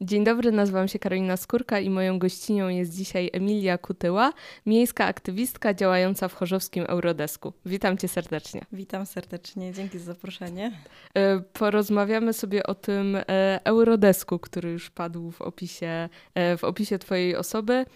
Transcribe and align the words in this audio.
Dzień 0.00 0.24
dobry, 0.24 0.52
nazywam 0.52 0.88
się 0.88 0.98
Karolina 0.98 1.36
Skórka 1.36 1.80
i 1.80 1.90
moją 1.90 2.18
gościnią 2.18 2.68
jest 2.68 2.96
dzisiaj 2.96 3.30
Emilia 3.32 3.78
Kutyła, 3.78 4.32
miejska 4.66 5.04
aktywistka 5.04 5.74
działająca 5.74 6.28
w 6.28 6.34
chorzowskim 6.34 6.84
Eurodesku. 6.88 7.52
Witam 7.66 7.98
cię 7.98 8.08
serdecznie. 8.08 8.60
Witam 8.72 9.06
serdecznie, 9.06 9.72
dzięki 9.72 9.98
za 9.98 10.04
zaproszenie. 10.04 10.72
E, 11.14 11.40
porozmawiamy 11.40 12.32
sobie 12.32 12.66
o 12.66 12.74
tym 12.74 13.16
e, 13.16 13.24
Eurodesku, 13.64 14.38
który 14.38 14.70
już 14.70 14.90
padł 14.90 15.30
w 15.30 15.42
opisie, 15.42 16.08
e, 16.34 16.56
w 16.56 16.64
opisie 16.64 16.98
twojej 16.98 17.36
osoby. 17.36 17.86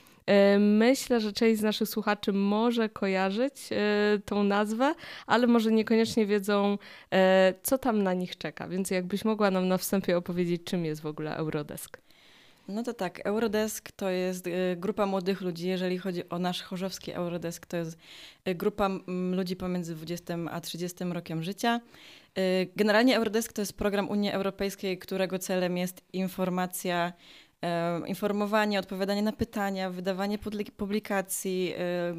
Myślę, 0.59 1.21
że 1.21 1.33
część 1.33 1.61
z 1.61 1.63
naszych 1.63 1.89
słuchaczy 1.89 2.33
może 2.33 2.89
kojarzyć 2.89 3.55
tą 4.25 4.45
nazwę, 4.45 4.95
ale 5.27 5.47
może 5.47 5.73
niekoniecznie 5.73 6.27
wiedzą, 6.27 6.79
co 7.63 7.79
tam 7.79 8.03
na 8.03 8.15
nich 8.15 8.39
czeka. 8.39 8.69
Więc 8.69 8.91
jakbyś 8.91 9.25
mogła 9.25 9.51
nam 9.51 9.69
na 9.69 9.79
wstępie 9.79 10.17
opowiedzieć, 10.17 10.65
czym 10.65 10.85
jest 10.85 11.01
w 11.01 11.07
ogóle 11.07 11.37
Eurodesk. 11.37 11.99
No 12.69 12.83
to 12.83 12.95
tak, 12.95 13.21
Eurodesk 13.27 13.93
to 13.93 14.11
jest 14.11 14.49
grupa 14.77 15.07
młodych 15.07 15.41
ludzi. 15.41 15.69
Jeżeli 15.69 15.99
chodzi 15.99 16.29
o 16.29 16.39
nasz 16.39 16.63
chorzowski 16.63 17.13
Eurodesk, 17.13 17.67
to 17.67 17.77
jest 17.77 17.99
grupa 18.47 18.91
ludzi 19.33 19.57
pomiędzy 19.57 19.95
20 19.95 20.39
a 20.51 20.61
30 20.61 21.05
rokiem 21.05 21.43
życia. 21.43 21.81
Generalnie 22.77 23.17
Eurodesk 23.17 23.53
to 23.53 23.63
jest 23.63 23.79
program 23.79 24.09
Unii 24.09 24.31
Europejskiej, 24.31 24.99
którego 24.99 25.39
celem 25.39 25.77
jest 25.77 26.03
informacja 26.13 27.13
informowanie, 28.07 28.79
odpowiadanie 28.79 29.23
na 29.23 29.33
pytania, 29.33 29.91
wydawanie 29.91 30.39
publikacji, 30.77 31.75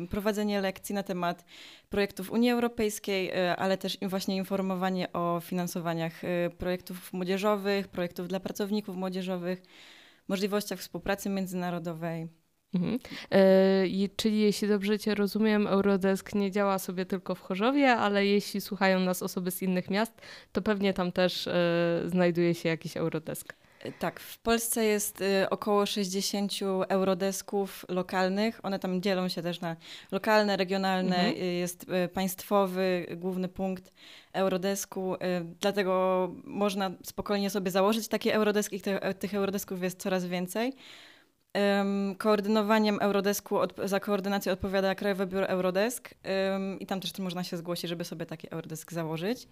prowadzenie 0.09 0.61
lekcji 0.61 0.95
na 0.95 1.03
temat 1.03 1.45
projektów 1.91 2.31
Unii 2.31 2.51
Europejskiej, 2.51 3.29
e, 3.29 3.55
ale 3.55 3.77
też 3.77 3.97
właśnie 4.01 4.35
informowanie 4.35 5.13
o 5.13 5.41
finansowaniach 5.43 6.23
e, 6.23 6.49
projektów 6.49 7.13
młodzieżowych, 7.13 7.87
projektów 7.87 8.27
dla 8.27 8.39
pracowników 8.39 8.95
młodzieżowych, 8.95 9.61
możliwościach 10.27 10.79
współpracy 10.79 11.29
międzynarodowej. 11.29 12.27
Mhm. 12.73 12.99
E, 13.31 14.09
czyli 14.15 14.39
jeśli 14.39 14.67
dobrze 14.67 14.99
Cię 14.99 15.15
rozumiem, 15.15 15.67
Eurodesk 15.67 16.35
nie 16.35 16.51
działa 16.51 16.79
sobie 16.79 17.05
tylko 17.05 17.35
w 17.35 17.41
Chorzowie, 17.41 17.91
ale 17.91 18.25
jeśli 18.25 18.61
słuchają 18.61 18.99
nas 18.99 19.23
osoby 19.23 19.51
z 19.51 19.61
innych 19.61 19.89
miast, 19.89 20.21
to 20.51 20.61
pewnie 20.61 20.93
tam 20.93 21.11
też 21.11 21.49
znajduje 22.05 22.55
się 22.55 22.69
jakiś 22.69 22.97
Eurodesk. 22.97 23.53
Tak, 23.99 24.19
w 24.19 24.37
Polsce 24.37 24.85
jest 24.85 25.21
y, 25.21 25.49
około 25.49 25.85
60 25.85 26.53
eurodesków 26.89 27.85
lokalnych. 27.89 28.59
One 28.63 28.79
tam 28.79 29.01
dzielą 29.01 29.29
się 29.29 29.41
też 29.41 29.61
na 29.61 29.75
lokalne, 30.11 30.57
regionalne. 30.57 31.15
Mhm. 31.17 31.43
Y, 31.43 31.45
jest 31.45 31.85
y, 32.05 32.07
państwowy 32.07 33.05
główny 33.15 33.47
punkt 33.47 33.93
eurodesku. 34.33 35.15
Dlatego 35.59 36.27
można 36.43 36.91
spokojnie 37.03 37.49
sobie 37.49 37.71
założyć 37.71 38.07
takie 38.07 38.35
eurodeski. 38.35 38.81
Tych, 38.81 38.99
tych 39.19 39.33
eurodesków 39.33 39.83
jest 39.83 40.01
coraz 40.01 40.25
więcej. 40.25 40.73
Koordynowaniem 42.17 42.97
Eurodesku 43.01 43.57
od, 43.57 43.73
za 43.83 43.99
koordynację 43.99 44.51
odpowiada 44.53 44.95
Krajowe 44.95 45.27
Biuro 45.27 45.47
Eurodesk 45.47 46.09
i 46.79 46.85
tam 46.85 47.01
też 47.01 47.19
można 47.19 47.43
się 47.43 47.57
zgłosić, 47.57 47.89
żeby 47.89 48.03
sobie 48.03 48.25
taki 48.25 48.47
Eurodesk 48.51 48.91
założyć. 48.91 49.47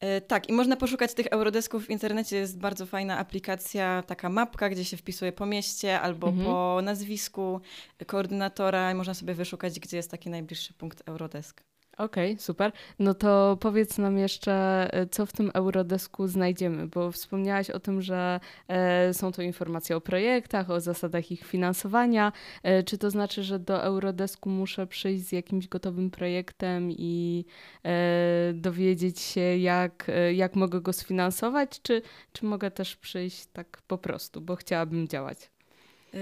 E, 0.00 0.20
tak, 0.20 0.48
i 0.48 0.52
można 0.52 0.76
poszukać 0.76 1.14
tych 1.14 1.26
eurodesków 1.26 1.86
w 1.86 1.90
internecie. 1.90 2.36
Jest 2.36 2.58
bardzo 2.58 2.86
fajna 2.86 3.18
aplikacja, 3.18 4.02
taka 4.06 4.28
mapka, 4.28 4.68
gdzie 4.68 4.84
się 4.84 4.96
wpisuje 4.96 5.32
po 5.32 5.46
mieście 5.46 6.00
albo 6.00 6.28
mhm. 6.28 6.46
po 6.46 6.80
nazwisku 6.82 7.60
koordynatora 8.06 8.92
i 8.92 8.94
można 8.94 9.14
sobie 9.14 9.34
wyszukać, 9.34 9.80
gdzie 9.80 9.96
jest 9.96 10.10
taki 10.10 10.30
najbliższy 10.30 10.72
punkt 10.72 11.02
Eurodesk. 11.08 11.67
Okej, 11.98 12.32
okay, 12.32 12.42
super. 12.42 12.72
No 12.98 13.14
to 13.14 13.56
powiedz 13.60 13.98
nam 13.98 14.18
jeszcze, 14.18 14.52
e, 14.94 15.06
co 15.06 15.26
w 15.26 15.32
tym 15.32 15.50
Eurodesku 15.54 16.26
znajdziemy, 16.26 16.86
bo 16.86 17.12
wspomniałaś 17.12 17.70
o 17.70 17.80
tym, 17.80 18.02
że 18.02 18.40
e, 18.68 19.14
są 19.14 19.32
to 19.32 19.42
informacje 19.42 19.96
o 19.96 20.00
projektach, 20.00 20.70
o 20.70 20.80
zasadach 20.80 21.30
ich 21.30 21.44
finansowania. 21.46 22.32
E, 22.62 22.82
czy 22.82 22.98
to 22.98 23.10
znaczy, 23.10 23.42
że 23.42 23.58
do 23.58 23.82
Eurodesku 23.82 24.50
muszę 24.50 24.86
przyjść 24.86 25.24
z 25.24 25.32
jakimś 25.32 25.68
gotowym 25.68 26.10
projektem 26.10 26.90
i 26.90 27.44
dowiedzieć 28.54 29.20
się, 29.20 29.40
jak, 29.40 30.10
jak 30.34 30.56
mogę 30.56 30.80
go 30.80 30.92
sfinansować, 30.92 31.82
czy, 31.82 32.02
czy 32.32 32.46
mogę 32.46 32.70
też 32.70 32.96
przyjść 32.96 33.46
tak 33.46 33.82
po 33.86 33.98
prostu, 33.98 34.40
bo 34.40 34.56
chciałabym 34.56 35.08
działać? 35.08 35.57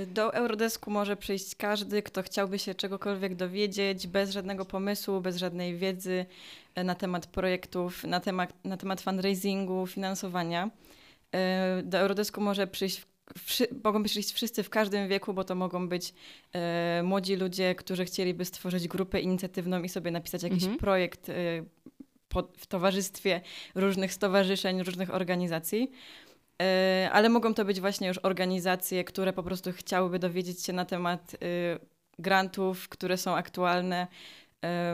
Do 0.06 0.34
Eurodesku 0.34 0.90
może 0.90 1.16
przyjść 1.16 1.54
każdy, 1.54 2.02
kto 2.02 2.22
chciałby 2.22 2.58
się 2.58 2.74
czegokolwiek 2.74 3.34
dowiedzieć, 3.34 4.06
bez 4.06 4.30
żadnego 4.30 4.64
pomysłu, 4.64 5.20
bez 5.20 5.36
żadnej 5.36 5.76
wiedzy 5.76 6.26
e, 6.74 6.84
na 6.84 6.94
temat 6.94 7.26
projektów, 7.26 8.04
na 8.04 8.20
temat, 8.20 8.64
na 8.64 8.76
temat 8.76 9.00
fundraisingu, 9.00 9.86
finansowania. 9.86 10.70
E, 11.32 11.82
do 11.82 11.98
Eurodesku 11.98 12.40
może 12.40 12.66
przyjść 12.66 13.02
Wszy, 13.38 13.68
mogą 13.84 14.02
przyjść 14.02 14.32
wszyscy 14.32 14.62
w 14.62 14.70
każdym 14.70 15.08
wieku, 15.08 15.34
bo 15.34 15.44
to 15.44 15.54
mogą 15.54 15.88
być 15.88 16.14
e, 16.52 17.02
młodzi 17.04 17.36
ludzie, 17.36 17.74
którzy 17.74 18.04
chcieliby 18.04 18.44
stworzyć 18.44 18.88
grupę 18.88 19.20
inicjatywną 19.20 19.82
i 19.82 19.88
sobie 19.88 20.10
napisać 20.10 20.42
jakiś 20.42 20.62
mhm. 20.62 20.78
projekt 20.78 21.30
w 22.58 22.66
towarzystwie 22.66 23.40
różnych 23.74 24.12
stowarzyszeń, 24.12 24.82
różnych 24.82 25.14
organizacji. 25.14 25.90
E, 26.62 27.10
ale 27.12 27.28
mogą 27.28 27.54
to 27.54 27.64
być 27.64 27.80
właśnie 27.80 28.08
już 28.08 28.18
organizacje, 28.18 29.04
które 29.04 29.32
po 29.32 29.42
prostu 29.42 29.72
chciałyby 29.72 30.18
dowiedzieć 30.18 30.62
się 30.62 30.72
na 30.72 30.84
temat 30.84 31.34
y, 31.34 31.38
grantów, 32.18 32.88
które 32.88 33.16
są 33.16 33.36
aktualne, 33.36 34.06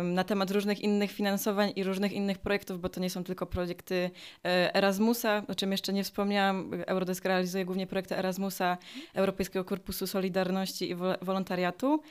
na 0.03 0.25
temat 0.25 0.50
różnych 0.50 0.81
innych 0.81 1.12
finansowań 1.12 1.73
i 1.77 1.84
różnych 1.84 2.12
innych 2.12 2.39
projektów, 2.39 2.81
bo 2.81 2.89
to 2.89 3.00
nie 3.00 3.11
są 3.11 3.25
tylko 3.25 3.47
projekty 3.47 4.11
e, 4.45 4.75
Erasmusa, 4.75 5.43
o 5.49 5.55
czym 5.55 5.73
jeszcze 5.73 5.93
nie 5.93 6.05
wspomniałam. 6.05 6.71
Eurodesk 6.87 7.25
realizuje 7.25 7.65
głównie 7.65 7.87
projekty 7.87 8.17
Erasmusa, 8.17 8.79
Europejskiego 9.15 9.65
Korpusu 9.65 10.06
Solidarności 10.06 10.91
i 10.91 10.94
Wolontariatu. 11.23 12.03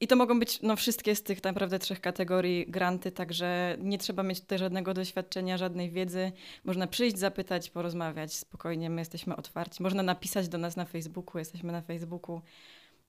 I 0.00 0.06
to 0.06 0.16
mogą 0.16 0.40
być 0.40 0.62
no, 0.62 0.76
wszystkie 0.76 1.14
z 1.14 1.22
tych 1.22 1.44
naprawdę 1.44 1.78
trzech 1.78 2.00
kategorii 2.00 2.66
granty, 2.68 3.12
także 3.12 3.76
nie 3.80 3.98
trzeba 3.98 4.22
mieć 4.22 4.40
tutaj 4.40 4.58
żadnego 4.58 4.94
doświadczenia, 4.94 5.58
żadnej 5.58 5.90
wiedzy. 5.90 6.32
Można 6.64 6.86
przyjść, 6.86 7.18
zapytać, 7.18 7.70
porozmawiać 7.70 8.34
spokojnie. 8.34 8.90
My 8.90 9.00
jesteśmy 9.00 9.36
otwarci. 9.36 9.82
Można 9.82 10.02
napisać 10.02 10.48
do 10.48 10.58
nas 10.58 10.76
na 10.76 10.84
Facebooku, 10.84 11.38
jesteśmy 11.38 11.72
na 11.72 11.82
Facebooku. 11.82 12.40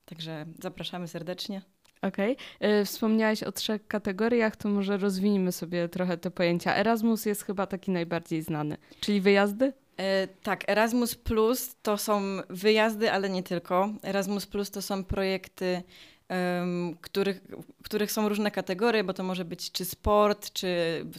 Także 0.06 0.46
zapraszamy 0.60 1.08
serdecznie. 1.08 1.62
Okej. 2.02 2.38
Okay. 2.60 2.86
Wspomniałaś 2.86 3.44
o 3.44 3.52
trzech 3.52 3.88
kategoriach, 3.88 4.56
to 4.56 4.70
może 4.70 4.98
rozwiniemy 4.98 5.52
sobie 5.52 5.90
trochę 5.90 6.18
te 6.18 6.32
pojęcia. 6.32 6.76
Erasmus 6.76 7.26
jest 7.26 7.44
chyba 7.44 7.68
taki 7.68 7.92
najbardziej 7.92 8.42
znany, 8.42 8.78
czyli 9.00 9.22
wyjazdy? 9.22 9.74
E, 10.01 10.28
tak, 10.44 10.69
Erasmus 10.69 11.16
Plus 11.16 11.75
to 11.81 11.97
są 11.97 12.22
wyjazdy, 12.50 13.12
ale 13.12 13.29
nie 13.29 13.44
tylko. 13.44 13.89
Erasmus 14.03 14.45
Plus 14.45 14.72
to 14.72 14.81
są 14.81 15.03
projekty, 15.03 15.84
um, 16.29 16.97
których, 17.01 17.41
których 17.84 18.12
są 18.12 18.29
różne 18.29 18.51
kategorie, 18.51 19.03
bo 19.03 19.13
to 19.13 19.23
może 19.23 19.45
być 19.45 19.72
czy 19.72 19.85
sport, 19.85 20.53
czy 20.53 20.67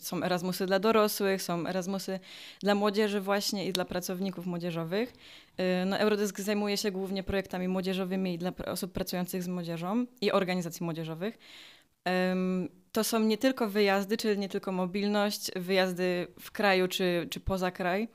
są 0.00 0.22
Erasmusy 0.22 0.66
dla 0.66 0.78
dorosłych, 0.78 1.42
są 1.42 1.66
Erasmusy 1.66 2.20
dla 2.60 2.74
młodzieży 2.74 3.20
właśnie 3.20 3.66
i 3.66 3.72
dla 3.72 3.84
pracowników 3.84 4.46
młodzieżowych. 4.46 5.12
E, 5.56 5.84
no, 5.84 5.98
Eurodesk 5.98 6.40
zajmuje 6.40 6.76
się 6.76 6.90
głównie 6.90 7.22
projektami 7.22 7.68
młodzieżowymi 7.68 8.38
dla 8.38 8.52
osób 8.66 8.92
pracujących 8.92 9.42
z 9.42 9.48
młodzieżą 9.48 10.06
i 10.20 10.32
organizacji 10.32 10.84
młodzieżowych. 10.84 11.38
To 12.92 13.04
są 13.04 13.20
nie 13.20 13.38
tylko 13.38 13.68
wyjazdy, 13.68 14.16
czyli 14.16 14.38
nie 14.38 14.48
tylko 14.48 14.72
mobilność, 14.72 15.50
wyjazdy 15.56 16.26
w 16.40 16.50
kraju 16.50 16.88
czy, 16.88 17.26
czy 17.30 17.40
poza 17.40 17.70
kraj, 17.70 18.08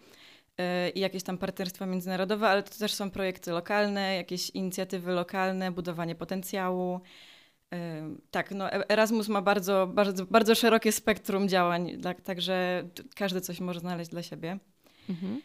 i 0.96 1.00
jakieś 1.00 1.24
tam 1.24 1.38
partnerstwa 1.38 1.86
międzynarodowe, 1.86 2.48
ale 2.50 2.64
to 2.64 2.78
też 2.80 2.94
są 2.94 3.12
projekty 3.12 3.52
lokalne, 3.52 4.16
jakieś 4.16 4.50
inicjatywy 4.50 5.12
lokalne, 5.12 5.72
budowanie 5.72 6.16
potencjału. 6.16 7.02
E, 7.74 8.10
tak, 8.32 8.52
no 8.52 8.72
e, 8.72 8.90
Erasmus 8.90 9.28
ma 9.28 9.42
bardzo, 9.42 9.88
bardzo, 9.88 10.26
bardzo 10.26 10.56
szerokie 10.56 10.92
spektrum 10.92 11.50
działań, 11.50 12.02
także 12.24 12.84
każdy 13.16 13.42
coś 13.42 13.60
może 13.60 13.80
znaleźć 13.80 14.12
dla 14.12 14.24
siebie. 14.24 14.58
Mhm. 15.10 15.42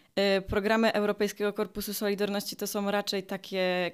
Programy 0.47 0.93
Europejskiego 0.93 1.53
Korpusu 1.53 1.95
Solidarności 1.95 2.57
to 2.57 2.67
są 2.67 2.91
raczej 2.91 3.23
takie 3.23 3.91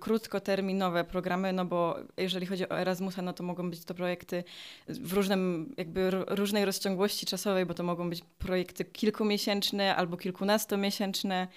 krótkoterminowe 0.00 1.04
programy, 1.04 1.52
no 1.52 1.64
bo 1.64 1.96
jeżeli 2.16 2.46
chodzi 2.46 2.68
o 2.68 2.80
Erasmusa, 2.80 3.22
no 3.22 3.32
to 3.32 3.42
mogą 3.42 3.70
być 3.70 3.84
to 3.84 3.94
projekty 3.94 4.44
w 4.88 5.12
różnym, 5.12 5.74
jakby 5.76 6.10
różnej 6.10 6.64
rozciągłości 6.64 7.26
czasowej, 7.26 7.66
bo 7.66 7.74
to 7.74 7.82
mogą 7.82 8.10
być 8.10 8.22
projekty 8.38 8.84
kilkumiesięczne 8.84 9.96
albo 9.96 10.16
kilkunastomiesięczne. 10.16 11.48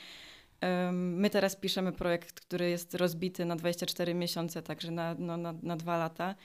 My 0.92 1.30
teraz 1.30 1.56
piszemy 1.56 1.92
projekt, 1.92 2.40
który 2.42 2.70
jest 2.70 2.96
rozbity 2.96 3.46
na 3.46 3.56
24 3.56 4.14
miesiące, 4.14 4.62
także 4.62 4.92
na, 4.92 5.16
no, 5.20 5.38
na, 5.38 5.54
na 5.64 5.76
dwa 5.76 5.98
lata. 5.98 6.36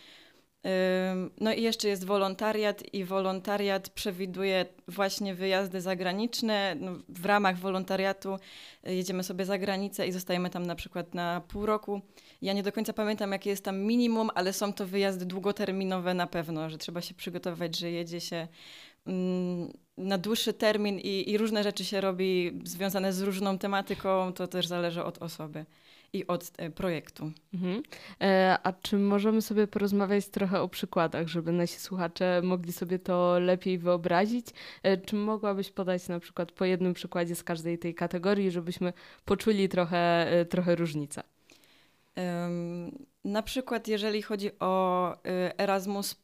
No 1.41 1.53
i 1.53 1.62
jeszcze 1.62 1.89
jest 1.89 2.05
wolontariat 2.05 2.95
i 2.95 3.05
wolontariat 3.05 3.89
przewiduje 3.89 4.67
właśnie 4.89 5.35
wyjazdy 5.35 5.81
zagraniczne. 5.81 6.77
No, 6.81 6.93
w 7.09 7.25
ramach 7.27 7.59
wolontariatu 7.59 8.37
y, 8.89 8.95
jedziemy 8.95 9.23
sobie 9.23 9.45
za 9.45 9.59
granicę 9.59 10.07
i 10.07 10.12
zostajemy 10.12 10.51
tam 10.51 10.67
na 10.67 10.75
przykład 10.75 11.15
na 11.15 11.41
pół 11.49 11.67
roku. 11.67 12.01
Ja 12.43 12.53
nie 12.53 12.62
do 12.62 12.73
końca 12.73 12.93
pamiętam, 12.93 13.33
jakie 13.33 13.51
jest 13.51 13.65
tam 13.65 13.79
minimum, 13.79 14.31
ale 14.35 14.53
są 14.53 14.73
to 14.73 14.87
wyjazdy 14.87 15.27
długoterminowe 15.27 16.15
na 16.15 16.27
pewno, 16.27 16.71
że 16.71 16.79
trzeba 16.79 17.01
się 17.01 17.15
przygotować, 17.15 17.79
że 17.79 17.91
jedzie 17.91 18.21
się 18.21 18.49
mm, 19.07 19.73
na 19.97 20.19
dłuższy 20.19 20.53
termin 20.53 20.99
i, 20.99 21.31
i 21.31 21.39
różne 21.39 21.62
rzeczy 21.62 21.85
się 21.85 22.01
robi 22.01 22.61
związane 22.65 23.12
z 23.12 23.21
różną 23.21 23.59
tematyką, 23.59 24.33
to 24.33 24.47
też 24.47 24.67
zależy 24.67 25.05
od 25.05 25.19
osoby 25.19 25.65
i 26.12 26.27
od 26.27 26.51
e, 26.57 26.71
projektu. 26.71 27.33
Mhm. 27.55 27.83
E, 28.21 28.59
a 28.62 28.73
czy 28.73 28.99
możemy 28.99 29.43
sobie 29.43 29.67
porozmawiać 29.67 30.29
trochę 30.29 30.61
o 30.61 30.69
przykładach, 30.69 31.29
żeby 31.29 31.53
nasi 31.53 31.79
słuchacze 31.81 32.41
mogli 32.45 32.73
sobie 32.73 32.99
to 32.99 33.39
lepiej 33.39 33.79
wyobrazić? 33.79 34.47
E, 34.83 34.97
czy 34.97 35.17
mogłabyś 35.17 35.71
podać 35.71 36.09
na 36.09 36.21
przykład 36.21 36.53
po 36.53 36.65
jednym 36.65 36.95
przykładzie 36.95 37.35
z 37.35 37.45
każdej 37.45 37.79
tej 37.79 37.95
kategorii, 37.95 38.51
żebyśmy 38.51 38.93
poczuli 39.25 39.69
trochę, 39.69 40.27
trochę 40.51 40.75
różnicę? 40.77 41.23
Na 43.25 43.43
przykład, 43.43 43.89
jeżeli 43.89 44.23
chodzi 44.23 44.51
o 44.61 45.15
Erasmus, 45.59 46.17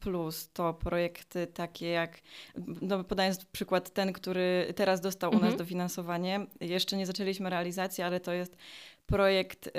to 0.52 0.74
projekty 0.74 1.46
takie 1.46 1.88
jak, 1.88 2.20
no 2.82 3.04
podając 3.04 3.44
przykład 3.44 3.90
ten, 3.90 4.12
który 4.12 4.72
teraz 4.76 5.00
dostał 5.00 5.30
u 5.30 5.34
nas 5.34 5.42
mhm. 5.42 5.58
dofinansowanie, 5.58 6.46
jeszcze 6.60 6.96
nie 6.96 7.06
zaczęliśmy 7.06 7.50
realizacji, 7.50 8.04
ale 8.04 8.20
to 8.20 8.32
jest 8.32 8.56
projekt 9.06 9.70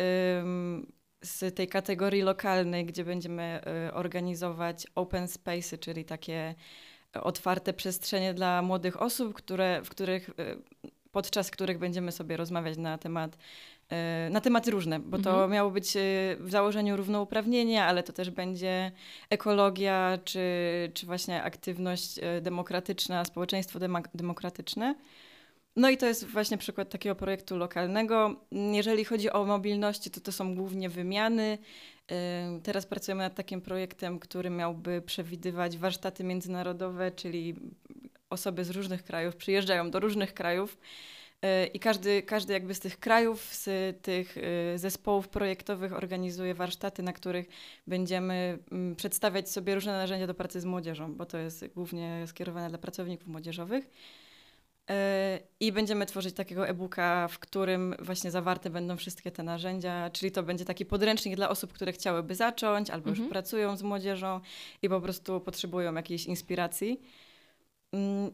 z 1.24 1.56
tej 1.56 1.68
kategorii 1.68 2.22
lokalnej, 2.22 2.86
gdzie 2.86 3.06
będziemy 3.06 3.62
y, 3.88 3.94
organizować 3.94 4.88
open 4.96 5.28
space, 5.28 5.78
czyli 5.78 6.06
takie 6.06 6.56
otwarte 7.14 7.74
przestrzenie 7.74 8.34
dla 8.34 8.62
młodych 8.62 9.02
osób, 9.02 9.34
które, 9.34 9.82
w 9.84 9.90
których, 9.90 10.30
y, 10.30 10.34
podczas 11.12 11.52
których 11.52 11.80
będziemy 11.80 12.12
sobie 12.12 12.38
rozmawiać 12.38 12.78
na 12.78 12.98
temat 12.98 13.38
y, 14.28 14.30
na 14.30 14.42
tematy 14.42 14.72
różne, 14.72 15.00
bo 15.00 15.18
to 15.18 15.30
mhm. 15.30 15.52
miało 15.52 15.72
być 15.72 15.94
w 16.40 16.50
założeniu 16.50 16.98
równouprawnienie, 16.98 17.84
ale 17.84 18.04
to 18.04 18.14
też 18.14 18.30
będzie 18.30 18.92
ekologia, 19.30 20.18
czy, 20.24 20.42
czy 20.94 21.06
właśnie 21.06 21.44
aktywność 21.44 22.20
demokratyczna, 22.42 23.26
społeczeństwo 23.26 23.80
demokratyczne. 24.14 24.96
No 25.78 25.90
i 25.90 25.98
to 25.98 26.06
jest 26.06 26.26
właśnie 26.26 26.58
przykład 26.58 26.90
takiego 26.90 27.16
projektu 27.16 27.58
lokalnego. 27.58 28.36
Jeżeli 28.52 29.06
chodzi 29.06 29.32
o 29.32 29.46
mobilność, 29.46 30.10
to 30.10 30.20
to 30.22 30.32
są 30.32 30.56
głównie 30.56 30.90
wymiany. 30.90 31.58
Teraz 32.64 32.86
pracujemy 32.86 33.24
nad 33.24 33.36
takim 33.36 33.62
projektem, 33.62 34.20
który 34.20 34.50
miałby 34.50 35.02
przewidywać 35.02 35.78
warsztaty 35.78 36.24
międzynarodowe, 36.24 37.12
czyli 37.12 37.56
osoby 38.30 38.66
z 38.66 38.70
różnych 38.70 39.04
krajów 39.04 39.36
przyjeżdżają 39.36 39.92
do 39.92 40.00
różnych 40.00 40.34
krajów 40.34 40.78
y, 41.46 41.68
i 41.68 41.80
każdy, 41.80 42.22
każdy 42.22 42.54
jakby 42.54 42.74
z 42.74 42.80
tych 42.80 43.00
krajów, 43.00 43.42
z 43.42 43.70
tych 44.02 44.38
y, 44.38 44.78
zespołów 44.78 45.28
projektowych 45.28 45.94
organizuje 45.94 46.54
warsztaty, 46.54 47.04
na 47.04 47.14
których 47.14 47.48
będziemy 47.88 48.58
mm, 48.72 48.96
przedstawiać 48.96 49.52
sobie 49.52 49.76
różne 49.76 49.92
narzędzia 49.92 50.28
do 50.28 50.34
pracy 50.34 50.62
z 50.62 50.66
młodzieżą, 50.66 51.14
bo 51.14 51.26
to 51.26 51.38
jest 51.38 51.68
głównie 51.68 52.24
skierowane 52.28 52.70
dla 52.70 52.78
pracowników 52.78 53.28
młodzieżowych. 53.28 53.90
E, 54.90 55.40
I 55.60 55.72
będziemy 55.72 56.06
tworzyć 56.06 56.36
takiego 56.36 56.68
e-booka, 56.68 57.28
w 57.28 57.40
którym 57.40 57.96
właśnie 58.00 58.32
zawarte 58.32 58.70
będą 58.70 58.98
wszystkie 58.98 59.32
te 59.32 59.44
narzędzia, 59.44 60.10
czyli 60.10 60.32
to 60.32 60.44
będzie 60.44 60.66
taki 60.66 60.86
podręcznik 60.86 61.36
dla 61.36 61.50
osób, 61.50 61.74
które 61.74 61.92
chciałyby 61.92 62.36
zacząć 62.36 62.90
albo 62.90 63.10
mhm. 63.10 63.24
już 63.24 63.32
pracują 63.32 63.78
z 63.78 63.84
młodzieżą 63.84 64.40
i 64.82 64.90
po 64.90 65.02
prostu 65.02 65.42
potrzebują 65.42 65.96
jakiejś 65.96 66.26
inspiracji. 66.26 67.02
Mm, 67.92 68.32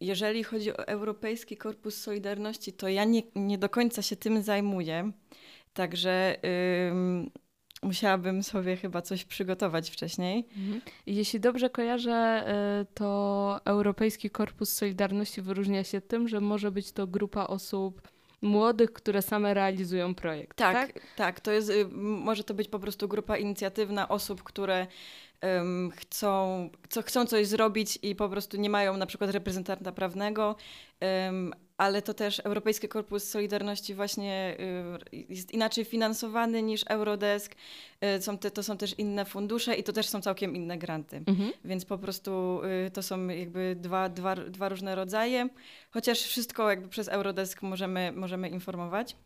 jeżeli 0.00 0.44
chodzi 0.44 0.72
o 0.72 0.86
Europejski 0.86 1.56
Korpus 1.56 1.96
Solidarności, 1.96 2.72
to 2.72 2.88
ja 2.88 3.04
nie, 3.04 3.22
nie 3.34 3.58
do 3.58 3.68
końca 3.68 4.02
się 4.02 4.16
tym 4.16 4.42
zajmuję. 4.42 5.12
Także 5.74 6.36
musiałabym 7.82 8.42
sobie 8.42 8.76
chyba 8.76 9.02
coś 9.02 9.24
przygotować 9.24 9.90
wcześniej. 9.90 10.46
Mhm. 10.56 10.80
Jeśli 11.06 11.40
dobrze 11.40 11.70
kojarzę, 11.70 12.44
y, 12.82 12.86
to 12.94 13.60
Europejski 13.64 14.30
Korpus 14.30 14.72
Solidarności 14.72 15.42
wyróżnia 15.42 15.84
się 15.84 16.00
tym, 16.00 16.28
że 16.28 16.40
może 16.40 16.70
być 16.70 16.92
to 16.92 17.06
grupa 17.06 17.46
osób 17.46 18.02
młodych, 18.42 18.92
które 18.92 19.22
same 19.22 19.54
realizują 19.54 20.14
projekt. 20.14 20.58
Tak, 20.58 20.92
tak, 20.92 21.02
tak. 21.16 21.40
To 21.40 21.50
jest, 21.50 21.70
y, 21.70 21.86
może 21.92 22.44
to 22.44 22.54
być 22.54 22.68
po 22.68 22.78
prostu 22.78 23.08
grupa 23.08 23.36
inicjatywna 23.36 24.08
osób, 24.08 24.42
które 24.42 24.86
um, 25.42 25.90
chcą, 25.90 26.70
co, 26.88 27.02
chcą 27.02 27.26
coś 27.26 27.46
zrobić 27.46 27.98
i 28.02 28.14
po 28.14 28.28
prostu 28.28 28.56
nie 28.56 28.70
mają 28.70 28.96
na 28.96 29.06
przykład 29.06 29.30
reprezentanta 29.30 29.92
prawnego, 29.92 30.56
um, 31.00 31.54
ale 31.80 32.02
to 32.02 32.14
też 32.14 32.40
Europejski 32.40 32.88
Korpus 32.88 33.24
Solidarności 33.24 33.94
właśnie 33.94 34.56
y, 35.12 35.26
jest 35.28 35.50
inaczej 35.50 35.84
finansowany 35.84 36.62
niż 36.62 36.84
Eurodesk. 36.88 37.54
Y, 38.18 38.22
są 38.22 38.38
te, 38.38 38.50
to 38.50 38.62
są 38.62 38.76
też 38.76 38.98
inne 38.98 39.24
fundusze 39.24 39.74
i 39.74 39.82
to 39.82 39.92
też 39.92 40.08
są 40.08 40.20
całkiem 40.20 40.56
inne 40.56 40.78
granty. 40.78 41.16
Mhm. 41.26 41.52
Więc 41.64 41.84
po 41.84 41.98
prostu 41.98 42.60
y, 42.86 42.90
to 42.90 43.02
są 43.02 43.28
jakby 43.28 43.76
dwa, 43.80 44.08
dwa, 44.08 44.36
dwa 44.36 44.68
różne 44.68 44.94
rodzaje, 44.94 45.48
chociaż 45.90 46.22
wszystko 46.22 46.70
jakby 46.70 46.88
przez 46.88 47.08
Eurodesk 47.08 47.62
możemy, 47.62 48.12
możemy 48.12 48.48
informować. 48.48 49.16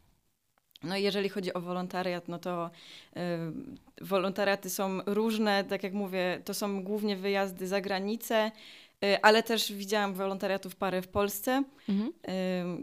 No 0.83 0.97
i 0.97 1.03
jeżeli 1.03 1.29
chodzi 1.29 1.55
o 1.55 1.61
wolontariat, 1.61 2.29
no 2.29 2.39
to 2.39 2.71
y, 3.17 3.21
wolontariaty 4.01 4.71
są 4.71 5.01
różne, 5.07 5.65
tak 5.65 5.83
jak 5.83 5.93
mówię, 5.93 6.43
to 6.45 6.55
są 6.55 6.83
głównie 6.83 7.17
wyjazdy 7.17 7.67
za 7.67 7.81
granicę, 7.81 8.51
ale 9.23 9.43
też 9.43 9.73
widziałam 9.73 10.15
wolontariatów 10.15 10.77
parę 10.77 11.03
w 11.03 11.09
Polsce, 11.09 11.65
mhm. 11.89 12.13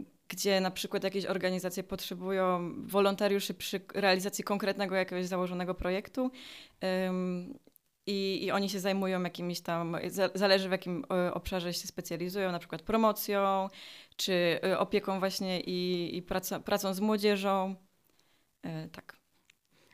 y, 0.00 0.04
gdzie 0.28 0.60
na 0.60 0.70
przykład 0.70 1.04
jakieś 1.04 1.26
organizacje 1.26 1.82
potrzebują 1.82 2.74
wolontariuszy 2.86 3.54
przy 3.54 3.80
realizacji 3.94 4.44
konkretnego 4.44 4.94
jakiegoś 4.94 5.26
założonego 5.26 5.74
projektu. 5.74 6.30
I, 8.06 8.44
I, 8.44 8.50
oni 8.50 8.68
się 8.70 8.80
zajmują 8.80 9.22
jakimiś 9.22 9.60
tam, 9.60 9.96
zależy 10.34 10.68
w 10.68 10.72
jakim 10.72 11.04
obszarze 11.32 11.74
się 11.74 11.88
specjalizują, 11.88 12.52
na 12.52 12.58
przykład 12.58 12.82
promocją, 12.82 13.68
czy 14.16 14.60
opieką 14.78 15.18
właśnie 15.18 15.60
i, 15.60 16.10
i 16.16 16.22
pracą, 16.22 16.62
pracą 16.62 16.94
z 16.94 17.00
młodzieżą. 17.00 17.74
Tak. 18.92 19.21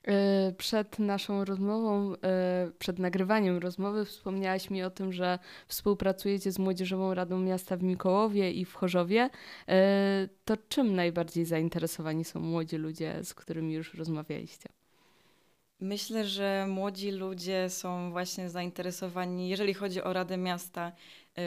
E, 0.08 0.52
przed 0.52 0.98
naszą 0.98 1.44
rozmową, 1.44 2.14
e, 2.14 2.70
przed 2.78 2.98
nagrywaniem 2.98 3.58
rozmowy 3.58 4.04
wspomniałaś 4.04 4.70
mi 4.70 4.82
o 4.82 4.90
tym, 4.90 5.12
że 5.12 5.38
współpracujecie 5.66 6.52
z 6.52 6.58
Młodzieżową 6.58 7.14
Radą 7.14 7.38
Miasta 7.38 7.76
w 7.76 7.82
Mikołowie 7.82 8.52
i 8.52 8.64
w 8.64 8.74
Chorzowie. 8.74 9.30
To 10.44 10.56
czym 10.68 10.94
najbardziej 10.94 11.44
zainteresowani 11.44 12.24
są 12.24 12.40
młodzi 12.40 12.76
ludzie, 12.76 13.24
z 13.24 13.34
którymi 13.34 13.74
już 13.74 13.94
rozmawialiście? 13.94 14.68
Myślę, 15.80 16.24
że 16.24 16.66
młodzi 16.68 17.10
ludzie 17.10 17.70
są 17.70 18.10
właśnie 18.10 18.50
zainteresowani, 18.50 19.48
jeżeli 19.48 19.74
chodzi 19.74 20.02
o 20.02 20.12
Radę 20.12 20.36
Miasta, 20.36 20.92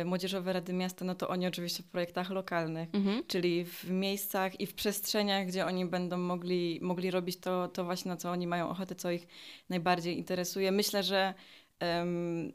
Młodzieżowe 0.06 0.54
Rady 0.54 0.74
Miasta, 0.74 1.06
no 1.06 1.16
to 1.16 1.28
oni 1.28 1.48
oczywiście 1.48 1.84
w 1.84 1.88
projektach 1.88 2.30
lokalnych, 2.30 2.90
mhm. 2.94 3.24
czyli 3.28 3.66
w 3.66 3.90
miejscach 3.90 4.60
i 4.60 4.66
w 4.66 4.74
przestrzeniach, 4.74 5.48
gdzie 5.48 5.66
oni 5.66 5.86
będą 5.86 6.18
mogli, 6.18 6.80
mogli 6.82 7.12
robić 7.12 7.38
to, 7.38 7.68
to 7.68 7.86
właśnie, 7.86 8.10
na 8.10 8.18
co 8.18 8.32
oni 8.32 8.48
mają 8.48 8.70
ochotę, 8.70 8.96
co 8.96 9.12
ich 9.12 9.28
najbardziej 9.70 10.18
interesuje. 10.18 10.72
Myślę, 10.72 11.04
że 11.04 11.34
um, 11.82 12.52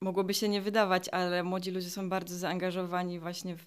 mogłoby 0.00 0.34
się 0.34 0.48
nie 0.48 0.60
wydawać, 0.60 1.08
ale 1.08 1.42
młodzi 1.42 1.70
ludzie 1.70 1.90
są 1.90 2.08
bardzo 2.08 2.36
zaangażowani 2.36 3.20
właśnie 3.20 3.56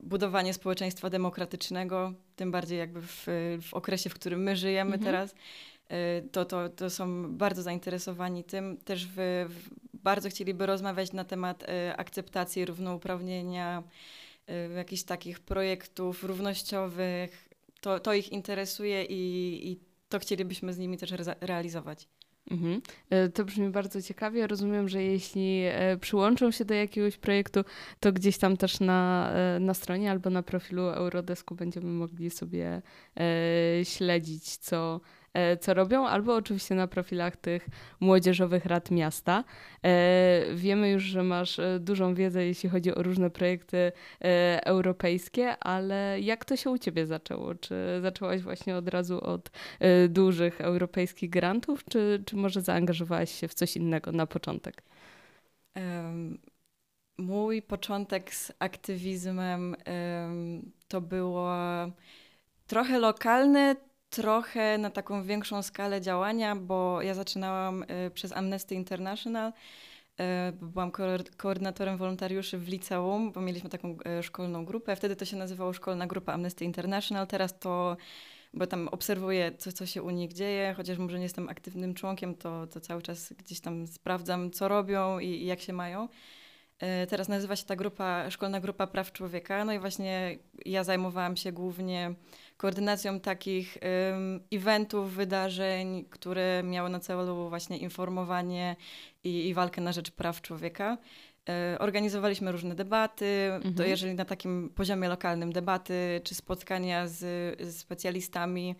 budowanie 0.00 0.54
społeczeństwa 0.54 1.10
demokratycznego, 1.10 2.12
tym 2.36 2.50
bardziej 2.50 2.78
jakby 2.78 3.02
w, 3.02 3.26
w 3.62 3.74
okresie, 3.74 4.10
w 4.10 4.14
którym 4.14 4.42
my 4.42 4.56
żyjemy 4.56 4.94
mhm. 4.94 5.04
teraz. 5.04 5.34
Y, 5.92 6.28
to, 6.28 6.44
to, 6.44 6.68
to 6.68 6.90
są 6.90 7.36
bardzo 7.36 7.62
zainteresowani 7.62 8.44
tym. 8.44 8.76
Też 8.76 9.06
w, 9.06 9.14
w 9.48 9.83
bardzo 10.04 10.28
chcieliby 10.28 10.66
rozmawiać 10.66 11.12
na 11.12 11.24
temat 11.24 11.62
y, 11.62 11.66
akceptacji 11.96 12.64
równouprawnienia, 12.64 13.82
y, 14.50 14.74
jakichś 14.74 15.02
takich 15.02 15.40
projektów 15.40 16.24
równościowych. 16.24 17.48
To, 17.80 18.00
to 18.00 18.14
ich 18.14 18.32
interesuje 18.32 19.04
i, 19.04 19.60
i 19.70 19.78
to 20.08 20.18
chcielibyśmy 20.18 20.72
z 20.72 20.78
nimi 20.78 20.98
też 20.98 21.12
re 21.12 21.36
realizować. 21.40 22.08
Mhm. 22.50 22.82
To 23.34 23.44
brzmi 23.44 23.68
bardzo 23.68 24.02
ciekawie. 24.02 24.46
Rozumiem, 24.46 24.88
że 24.88 25.02
jeśli 25.02 25.62
przyłączą 26.00 26.50
się 26.50 26.64
do 26.64 26.74
jakiegoś 26.74 27.16
projektu, 27.16 27.64
to 28.00 28.12
gdzieś 28.12 28.38
tam 28.38 28.56
też 28.56 28.80
na, 28.80 29.32
na 29.60 29.74
stronie 29.74 30.10
albo 30.10 30.30
na 30.30 30.42
profilu 30.42 30.82
Eurodesku 30.82 31.54
będziemy 31.54 31.86
mogli 31.86 32.30
sobie 32.30 32.82
śledzić, 33.84 34.56
co, 34.56 35.00
E, 35.23 35.23
co 35.60 35.74
robią, 35.74 36.06
albo 36.06 36.34
oczywiście 36.34 36.74
na 36.74 36.86
profilach 36.86 37.36
tych 37.36 37.68
młodzieżowych 38.00 38.66
rad 38.66 38.90
miasta. 38.90 39.44
E, 39.84 40.42
wiemy 40.54 40.90
już, 40.90 41.02
że 41.02 41.22
masz 41.22 41.58
e, 41.58 41.78
dużą 41.80 42.14
wiedzę, 42.14 42.46
jeśli 42.46 42.68
chodzi 42.68 42.94
o 42.94 43.02
różne 43.02 43.30
projekty 43.30 43.92
europejskie, 44.64 45.58
ale 45.58 46.20
jak 46.20 46.44
to 46.44 46.56
się 46.56 46.70
u 46.70 46.78
ciebie 46.78 47.06
zaczęło? 47.06 47.54
Czy 47.54 47.74
zaczęłaś 48.02 48.42
właśnie 48.42 48.76
od 48.76 48.88
razu 48.88 49.20
od 49.24 49.50
dużych 50.08 50.60
europejskich 50.60 51.30
grantów, 51.30 51.84
czy, 51.84 52.22
czy 52.26 52.36
może 52.36 52.60
zaangażowałaś 52.60 53.30
się 53.40 53.48
w 53.48 53.54
coś 53.54 53.76
innego 53.76 54.12
na 54.12 54.26
początek? 54.26 54.82
Um 55.76 56.38
mój 57.18 57.62
początek 57.62 58.34
z 58.34 58.52
aktywizmem 58.58 59.76
to 60.88 61.00
było 61.00 61.56
trochę 62.66 62.98
lokalne, 62.98 63.76
trochę 64.16 64.78
na 64.78 64.90
taką 64.90 65.22
większą 65.22 65.62
skalę 65.62 66.00
działania, 66.00 66.56
bo 66.56 67.02
ja 67.02 67.14
zaczynałam 67.14 67.82
y, 67.82 68.10
przez 68.14 68.32
Amnesty 68.32 68.74
International 68.74 69.52
Byłam 70.52 70.90
koordynatorem 71.36 71.96
wolontariuszy 71.96 72.58
w 72.58 72.68
liceum, 72.68 73.32
bo 73.32 73.40
mieliśmy 73.40 73.70
taką 73.70 73.96
szkolną 74.22 74.64
grupę. 74.64 74.96
Wtedy 74.96 75.16
to 75.16 75.24
się 75.24 75.36
nazywało 75.36 75.72
Szkolna 75.72 76.06
Grupa 76.06 76.32
Amnesty 76.32 76.64
International. 76.64 77.26
Teraz 77.26 77.58
to 77.58 77.96
bo 78.54 78.66
tam 78.66 78.88
obserwuję, 78.88 79.52
co, 79.58 79.72
co 79.72 79.86
się 79.86 80.02
u 80.02 80.10
nich 80.10 80.32
dzieje, 80.32 80.74
chociaż 80.76 80.98
może 80.98 81.18
nie 81.18 81.22
jestem 81.22 81.48
aktywnym 81.48 81.94
członkiem, 81.94 82.34
to, 82.34 82.66
to 82.66 82.80
cały 82.80 83.02
czas 83.02 83.32
gdzieś 83.32 83.60
tam 83.60 83.86
sprawdzam, 83.86 84.50
co 84.50 84.68
robią 84.68 85.18
i, 85.18 85.26
i 85.26 85.46
jak 85.46 85.60
się 85.60 85.72
mają. 85.72 86.08
Teraz 87.08 87.28
nazywa 87.28 87.56
się 87.56 87.66
ta 87.66 87.76
grupa 87.76 88.30
Szkolna 88.30 88.60
Grupa 88.60 88.86
Praw 88.86 89.12
Człowieka. 89.12 89.64
No 89.64 89.72
i 89.72 89.78
właśnie 89.78 90.38
ja 90.66 90.84
zajmowałam 90.84 91.36
się 91.36 91.52
głównie 91.52 92.14
koordynacją 92.56 93.20
takich 93.20 93.78
eventów, 94.52 95.14
wydarzeń, 95.14 96.04
które 96.10 96.62
miały 96.64 96.90
na 96.90 97.00
celu 97.00 97.48
właśnie 97.48 97.78
informowanie 97.78 98.76
i, 99.24 99.48
i 99.48 99.54
walkę 99.54 99.80
na 99.80 99.92
rzecz 99.92 100.10
praw 100.10 100.42
człowieka. 100.42 100.98
E, 101.48 101.76
organizowaliśmy 101.78 102.52
różne 102.52 102.74
debaty, 102.74 103.50
mhm. 103.52 103.74
to 103.74 103.84
jeżeli 103.84 104.14
na 104.14 104.24
takim 104.24 104.70
poziomie 104.74 105.08
lokalnym 105.08 105.52
debaty 105.52 106.20
czy 106.24 106.34
spotkania 106.34 107.08
z, 107.08 107.18
z 107.60 107.76
specjalistami, 107.76 108.74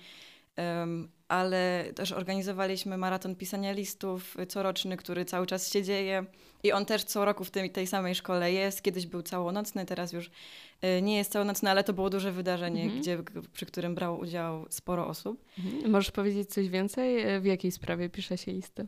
um, 0.57 1.09
ale 1.28 1.85
też 1.95 2.12
organizowaliśmy 2.12 2.97
maraton 2.97 3.37
pisania 3.37 3.73
listów 3.73 4.37
coroczny, 4.49 4.97
który 4.97 5.25
cały 5.25 5.47
czas 5.47 5.73
się 5.73 5.83
dzieje 5.83 6.26
i 6.62 6.73
on 6.73 6.87
też 6.87 7.04
co 7.04 7.25
roku 7.25 7.45
w 7.45 7.50
tej, 7.50 7.71
tej 7.71 7.87
samej 7.87 8.14
szkole 8.14 8.52
jest. 8.52 8.83
Kiedyś 8.83 9.07
był 9.07 9.23
całonocny, 9.23 9.87
teraz 9.87 10.12
już 10.12 10.26
y, 10.26 11.02
nie 11.02 11.16
jest 11.16 11.33
całonocny, 11.33 11.71
ale 11.71 11.85
to 11.85 11.93
było 11.93 12.11
duże 12.11 12.33
wydarzenie, 12.33 12.83
mhm. 12.83 13.00
gdzie, 13.00 13.19
przy 13.52 13.66
którym 13.66 13.95
brało 13.95 14.19
udział 14.19 14.66
sporo 14.71 15.07
osób. 15.07 15.45
Mhm. 15.59 15.90
Możesz 15.90 16.11
powiedzieć 16.11 16.50
coś 16.50 16.69
więcej? 16.69 17.40
W 17.40 17.45
jakiej 17.45 17.73
sprawie 17.73 18.09
pisze 18.09 18.38
się 18.38 18.52
listy? 18.52 18.87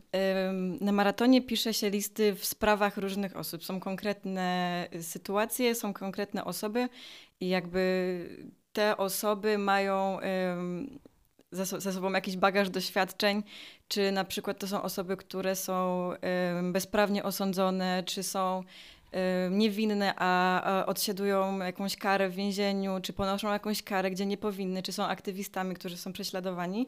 Na 0.81 0.91
maratonie 0.91 1.41
pisze 1.41 1.73
się 1.73 1.89
listy 1.89 2.35
w 2.35 2.45
sprawach 2.45 2.97
różnych 2.97 3.35
osób. 3.35 3.63
Są 3.63 3.79
konkretne 3.79 4.87
sytuacje, 5.01 5.75
są 5.75 5.93
konkretne 5.93 6.45
osoby 6.45 6.89
i 7.39 7.47
jakby 7.49 8.47
te 8.73 8.97
osoby 8.97 9.57
mają 9.57 10.19
za, 11.51 11.65
za 11.65 11.93
sobą 11.93 12.11
jakiś 12.11 12.37
bagaż 12.37 12.69
doświadczeń, 12.69 13.43
czy 13.87 14.11
na 14.11 14.23
przykład 14.23 14.59
to 14.59 14.67
są 14.67 14.81
osoby, 14.81 15.17
które 15.17 15.55
są 15.55 16.09
bezprawnie 16.63 17.23
osądzone, 17.23 18.03
czy 18.05 18.23
są 18.23 18.63
niewinne, 19.51 20.13
a 20.17 20.83
odsiadują 20.87 21.59
jakąś 21.59 21.97
karę 21.97 22.29
w 22.29 22.35
więzieniu, 22.35 22.99
czy 23.01 23.13
ponoszą 23.13 23.51
jakąś 23.51 23.83
karę, 23.83 24.11
gdzie 24.11 24.25
nie 24.25 24.37
powinny, 24.37 24.83
czy 24.83 24.91
są 24.91 25.05
aktywistami, 25.05 25.75
którzy 25.75 25.97
są 25.97 26.13
prześladowani. 26.13 26.87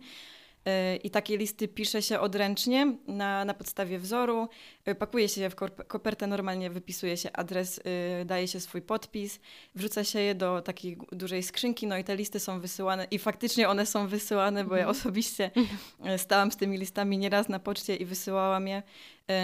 I 1.04 1.10
takie 1.10 1.38
listy 1.38 1.68
pisze 1.68 2.02
się 2.02 2.20
odręcznie 2.20 2.98
na, 3.08 3.46
na 3.46 3.54
podstawie 3.54 4.00
wzoru, 4.00 4.48
y, 4.88 4.96
pakuje 4.96 5.30
się 5.30 5.42
je 5.42 5.50
w 5.50 5.56
kopertę, 5.88 6.28
normalnie 6.28 6.70
wypisuje 6.70 7.18
się 7.18 7.32
adres, 7.32 7.78
y, 8.22 8.26
daje 8.26 8.48
się 8.48 8.60
swój 8.60 8.82
podpis, 8.82 9.40
wrzuca 9.76 10.04
się 10.04 10.20
je 10.20 10.36
do 10.36 10.62
takiej 10.62 10.98
dużej 11.12 11.44
skrzynki, 11.44 11.88
no 11.88 11.98
i 11.98 12.04
te 12.04 12.16
listy 12.16 12.40
są 12.40 12.60
wysyłane 12.60 13.08
i 13.12 13.20
faktycznie 13.20 13.70
one 13.70 13.86
są 13.86 14.08
wysyłane, 14.08 14.64
bo 14.64 14.76
ja 14.76 14.88
mhm. 14.88 14.98
osobiście 14.98 15.52
y, 16.16 16.18
stałam 16.18 16.52
z 16.52 16.58
tymi 16.58 16.78
listami 16.78 17.18
nieraz 17.18 17.50
na 17.50 17.60
poczcie 17.60 17.96
i 17.96 18.06
wysyłałam 18.06 18.68
je. 18.68 18.84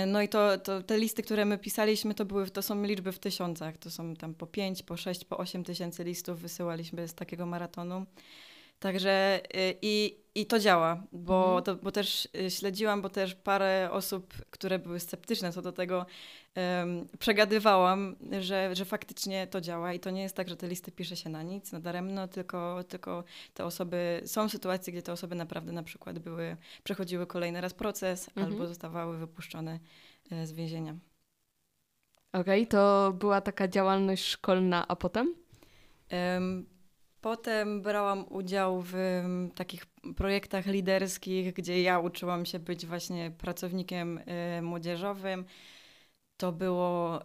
No 0.07 0.21
i 0.21 0.29
to, 0.29 0.57
to 0.57 0.83
te 0.83 0.97
listy, 0.97 1.23
które 1.23 1.45
my 1.45 1.57
pisaliśmy, 1.57 2.13
to, 2.13 2.25
były, 2.25 2.49
to 2.49 2.61
są 2.61 2.83
liczby 2.83 3.11
w 3.11 3.19
tysiącach, 3.19 3.77
to 3.77 3.91
są 3.91 4.15
tam 4.15 4.33
po 4.33 4.47
pięć, 4.47 4.83
po 4.83 4.97
sześć, 4.97 5.25
po 5.25 5.37
osiem 5.37 5.63
tysięcy 5.63 6.03
listów 6.03 6.39
wysyłaliśmy 6.39 7.07
z 7.07 7.13
takiego 7.13 7.45
maratonu. 7.45 8.05
Także 8.79 9.41
y, 9.55 9.77
i, 9.81 10.17
i 10.35 10.45
to 10.45 10.59
działa, 10.59 11.03
bo, 11.11 11.45
mhm. 11.45 11.63
to, 11.63 11.75
bo 11.75 11.91
też 11.91 12.29
y, 12.35 12.51
śledziłam, 12.51 13.01
bo 13.01 13.09
też 13.09 13.35
parę 13.35 13.89
osób, 13.91 14.33
które 14.49 14.79
były 14.79 14.99
sceptyczne 14.99 15.51
co 15.51 15.61
do 15.61 15.71
tego, 15.71 16.05
um, 16.55 17.07
przegadywałam, 17.19 18.15
że, 18.39 18.75
że 18.75 18.85
faktycznie 18.85 19.47
to 19.47 19.61
działa 19.61 19.93
i 19.93 19.99
to 19.99 20.09
nie 20.09 20.21
jest 20.21 20.35
tak, 20.35 20.49
że 20.49 20.57
te 20.57 20.67
listy 20.67 20.91
pisze 20.91 21.15
się 21.15 21.29
na 21.29 21.43
nic, 21.43 21.71
na 21.71 21.79
daremno, 21.79 22.27
tylko, 22.27 22.83
tylko 22.83 23.23
te 23.53 23.65
osoby, 23.65 24.21
są 24.25 24.49
sytuacje, 24.49 24.93
gdzie 24.93 25.01
te 25.01 25.13
osoby 25.13 25.35
naprawdę 25.35 25.71
na 25.71 25.83
przykład 25.83 26.19
były, 26.19 26.57
przechodziły 26.83 27.27
kolejny 27.27 27.61
raz 27.61 27.73
proces 27.73 28.27
mhm. 28.27 28.47
albo 28.47 28.67
zostawały 28.67 29.17
wypuszczone 29.17 29.79
e, 30.31 30.45
z 30.45 30.51
więzienia. 30.51 30.95
Okej, 32.33 32.61
okay, 32.61 32.67
to 32.67 33.13
była 33.19 33.41
taka 33.41 33.67
działalność 33.67 34.25
szkolna, 34.25 34.87
a 34.87 34.95
potem? 34.95 35.35
Um, 36.11 36.74
Potem 37.25 37.81
brałam 37.81 38.25
udział 38.29 38.81
w 38.81 38.93
takich 39.55 39.85
projektach 40.15 40.65
liderskich, 40.65 41.53
gdzie 41.53 41.81
ja 41.81 41.99
uczyłam 41.99 42.45
się 42.45 42.59
być 42.59 42.85
właśnie 42.85 43.31
pracownikiem 43.31 44.17
y, 44.57 44.61
młodzieżowym. 44.61 45.45
To 46.37 46.51
było 46.51 47.19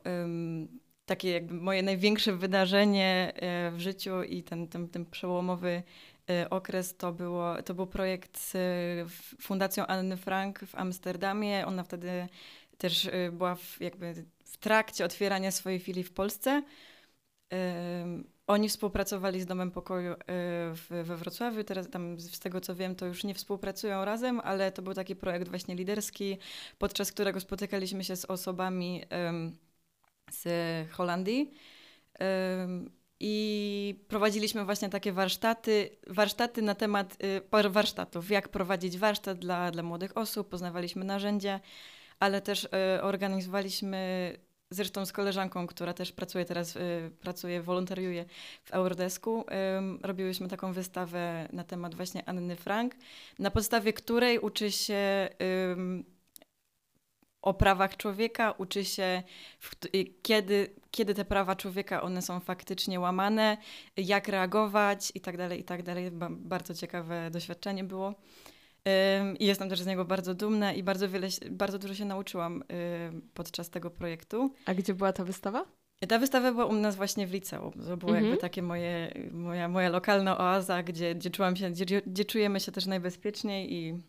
takie 1.07 1.31
jakby 1.31 1.55
moje 1.55 1.83
największe 1.83 2.33
wydarzenie 2.33 3.33
y, 3.69 3.71
w 3.71 3.81
życiu 3.81 4.23
i 4.23 4.43
ten, 4.43 4.69
ten, 4.69 4.89
ten 4.89 5.07
przełomowy 5.07 5.83
y, 6.31 6.49
okres 6.49 6.97
to, 6.97 7.13
było, 7.13 7.63
to 7.63 7.75
był 7.75 7.87
projekt 7.87 8.39
z 8.39 8.57
Fundacją 9.41 9.87
Anny 9.87 10.17
Frank 10.17 10.61
w 10.61 10.75
Amsterdamie. 10.75 11.67
Ona 11.67 11.85
wtedy 11.85 12.29
też 12.79 13.11
była 13.33 13.55
w, 13.55 13.81
jakby 13.81 14.15
w 14.45 14.57
trakcie 14.57 15.05
otwierania 15.05 15.51
swojej 15.51 15.79
filii 15.79 16.05
w 16.05 16.13
Polsce. 16.13 16.63
Oni 18.51 18.69
współpracowali 18.69 19.41
z 19.41 19.47
Domem 19.47 19.71
Pokoju 19.71 20.13
y, 20.13 20.17
we 21.05 21.17
Wrocławiu. 21.17 21.65
Teraz 21.65 21.91
tam 21.91 22.21
z 22.21 22.39
tego 22.39 22.61
co 22.61 22.75
wiem, 22.75 22.95
to 22.95 23.07
już 23.07 23.25
nie 23.25 23.35
współpracują 23.35 24.05
razem, 24.05 24.41
ale 24.41 24.73
to 24.73 24.83
był 24.83 24.95
taki 24.95 25.17
projekt 25.17 25.49
właśnie 25.49 25.75
liderski, 25.75 26.39
podczas 26.79 27.13
którego 27.13 27.41
spotykaliśmy 27.41 28.05
się 28.05 28.17
z 28.17 28.25
osobami 28.25 29.03
z 30.31 30.45
Holandii. 30.93 31.51
I 33.21 34.05
prowadziliśmy 34.09 34.65
właśnie 34.65 34.89
takie 34.89 35.13
warsztaty, 35.13 35.91
warsztaty 36.07 36.63
na 36.63 36.75
temat 36.75 37.17
y, 37.65 37.71
warsztatów, 37.71 38.31
jak 38.31 38.49
prowadzić 38.49 38.99
warsztat 38.99 39.39
dla, 39.39 39.71
dla 39.71 39.83
młodych 39.83 40.17
osób, 40.17 40.49
poznawaliśmy 40.49 41.05
narzędzia, 41.05 41.61
ale 42.21 42.41
też 42.41 42.65
y, 42.65 43.03
organizowaliśmy 43.03 44.33
zresztą 44.71 45.07
z 45.07 45.13
koleżanką, 45.13 45.67
która 45.67 45.95
też 45.95 46.13
pracuje 46.13 46.45
teraz, 46.45 46.77
y, 46.77 47.11
pracuje, 47.21 47.63
wolontariuje 47.63 48.25
w 48.65 48.71
Eurodesku, 48.71 49.41
y, 49.41 50.07
robiłyśmy 50.07 50.49
taką 50.49 50.73
wystawę 50.73 51.49
na 51.53 51.65
temat 51.65 51.95
właśnie 51.95 52.29
Anny 52.29 52.57
Frank, 52.57 52.95
na 53.39 53.51
podstawie 53.51 53.93
której 53.93 54.39
uczy 54.39 54.73
się 54.73 55.29
y, 55.43 56.05
o 57.43 57.55
prawach 57.55 57.97
człowieka, 57.97 58.55
uczy 58.59 58.85
się 58.85 59.23
w, 59.61 59.71
kiedy, 60.23 60.75
kiedy 60.91 61.15
te 61.15 61.25
prawa 61.25 61.57
człowieka 61.57 62.03
one 62.03 62.23
są 62.23 62.41
faktycznie 62.41 63.01
łamane, 63.01 63.57
jak 63.97 64.29
reagować 64.29 65.13
i 65.15 65.21
tak 65.21 65.37
dalej, 65.37 65.61
i 65.61 65.65
tak 65.65 65.83
dalej. 65.83 66.11
Bardzo 66.31 66.75
ciekawe 66.75 67.31
doświadczenie 67.31 67.85
było. 67.85 68.15
I 69.39 69.47
jestem 69.47 69.69
też 69.69 69.81
z 69.81 69.87
niego 69.87 70.05
bardzo 70.05 70.35
dumna 70.35 70.73
i 70.73 70.83
bardzo, 70.83 71.09
wiele, 71.09 71.29
bardzo 71.51 71.79
dużo 71.79 71.95
się 71.95 72.05
nauczyłam 72.05 72.65
podczas 73.35 73.71
tego 73.71 73.91
projektu. 73.91 74.51
A 74.67 74.75
gdzie 74.75 74.95
była 74.95 75.13
ta 75.13 75.25
wystawa? 75.25 75.65
Ta 76.09 76.19
wystawa 76.19 76.53
była 76.53 76.67
u 76.67 76.73
nas 76.73 76.97
właśnie 76.97 77.27
w 77.27 77.33
liceum. 77.33 77.73
To 77.73 77.97
było 77.97 78.13
mhm. 78.13 78.25
jakby 78.25 78.41
takie 78.41 78.63
moje, 78.63 79.15
moja, 79.33 79.69
moja 79.69 79.89
lokalna 79.89 80.39
oaza, 80.39 80.83
gdzie, 80.83 81.15
gdzie 81.15 81.31
czułam 81.31 81.57
się, 81.57 81.71
gdzie, 81.71 82.03
gdzie 82.07 82.25
czujemy 82.25 82.61
się 82.61 82.73
też 82.73 82.87
najbezpieczniej 82.87 83.73
i, 83.75 84.03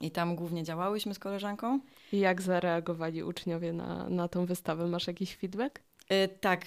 i 0.00 0.10
tam 0.10 0.36
głównie 0.36 0.64
działałyśmy 0.64 1.14
z 1.14 1.18
koleżanką. 1.18 1.80
I 2.12 2.18
jak 2.18 2.42
zareagowali 2.42 3.22
uczniowie 3.22 3.72
na, 3.72 4.08
na 4.08 4.28
tą 4.28 4.46
wystawę? 4.46 4.86
Masz 4.86 5.06
jakiś 5.06 5.36
feedback? 5.36 5.80
Yy, 6.10 6.28
tak, 6.40 6.64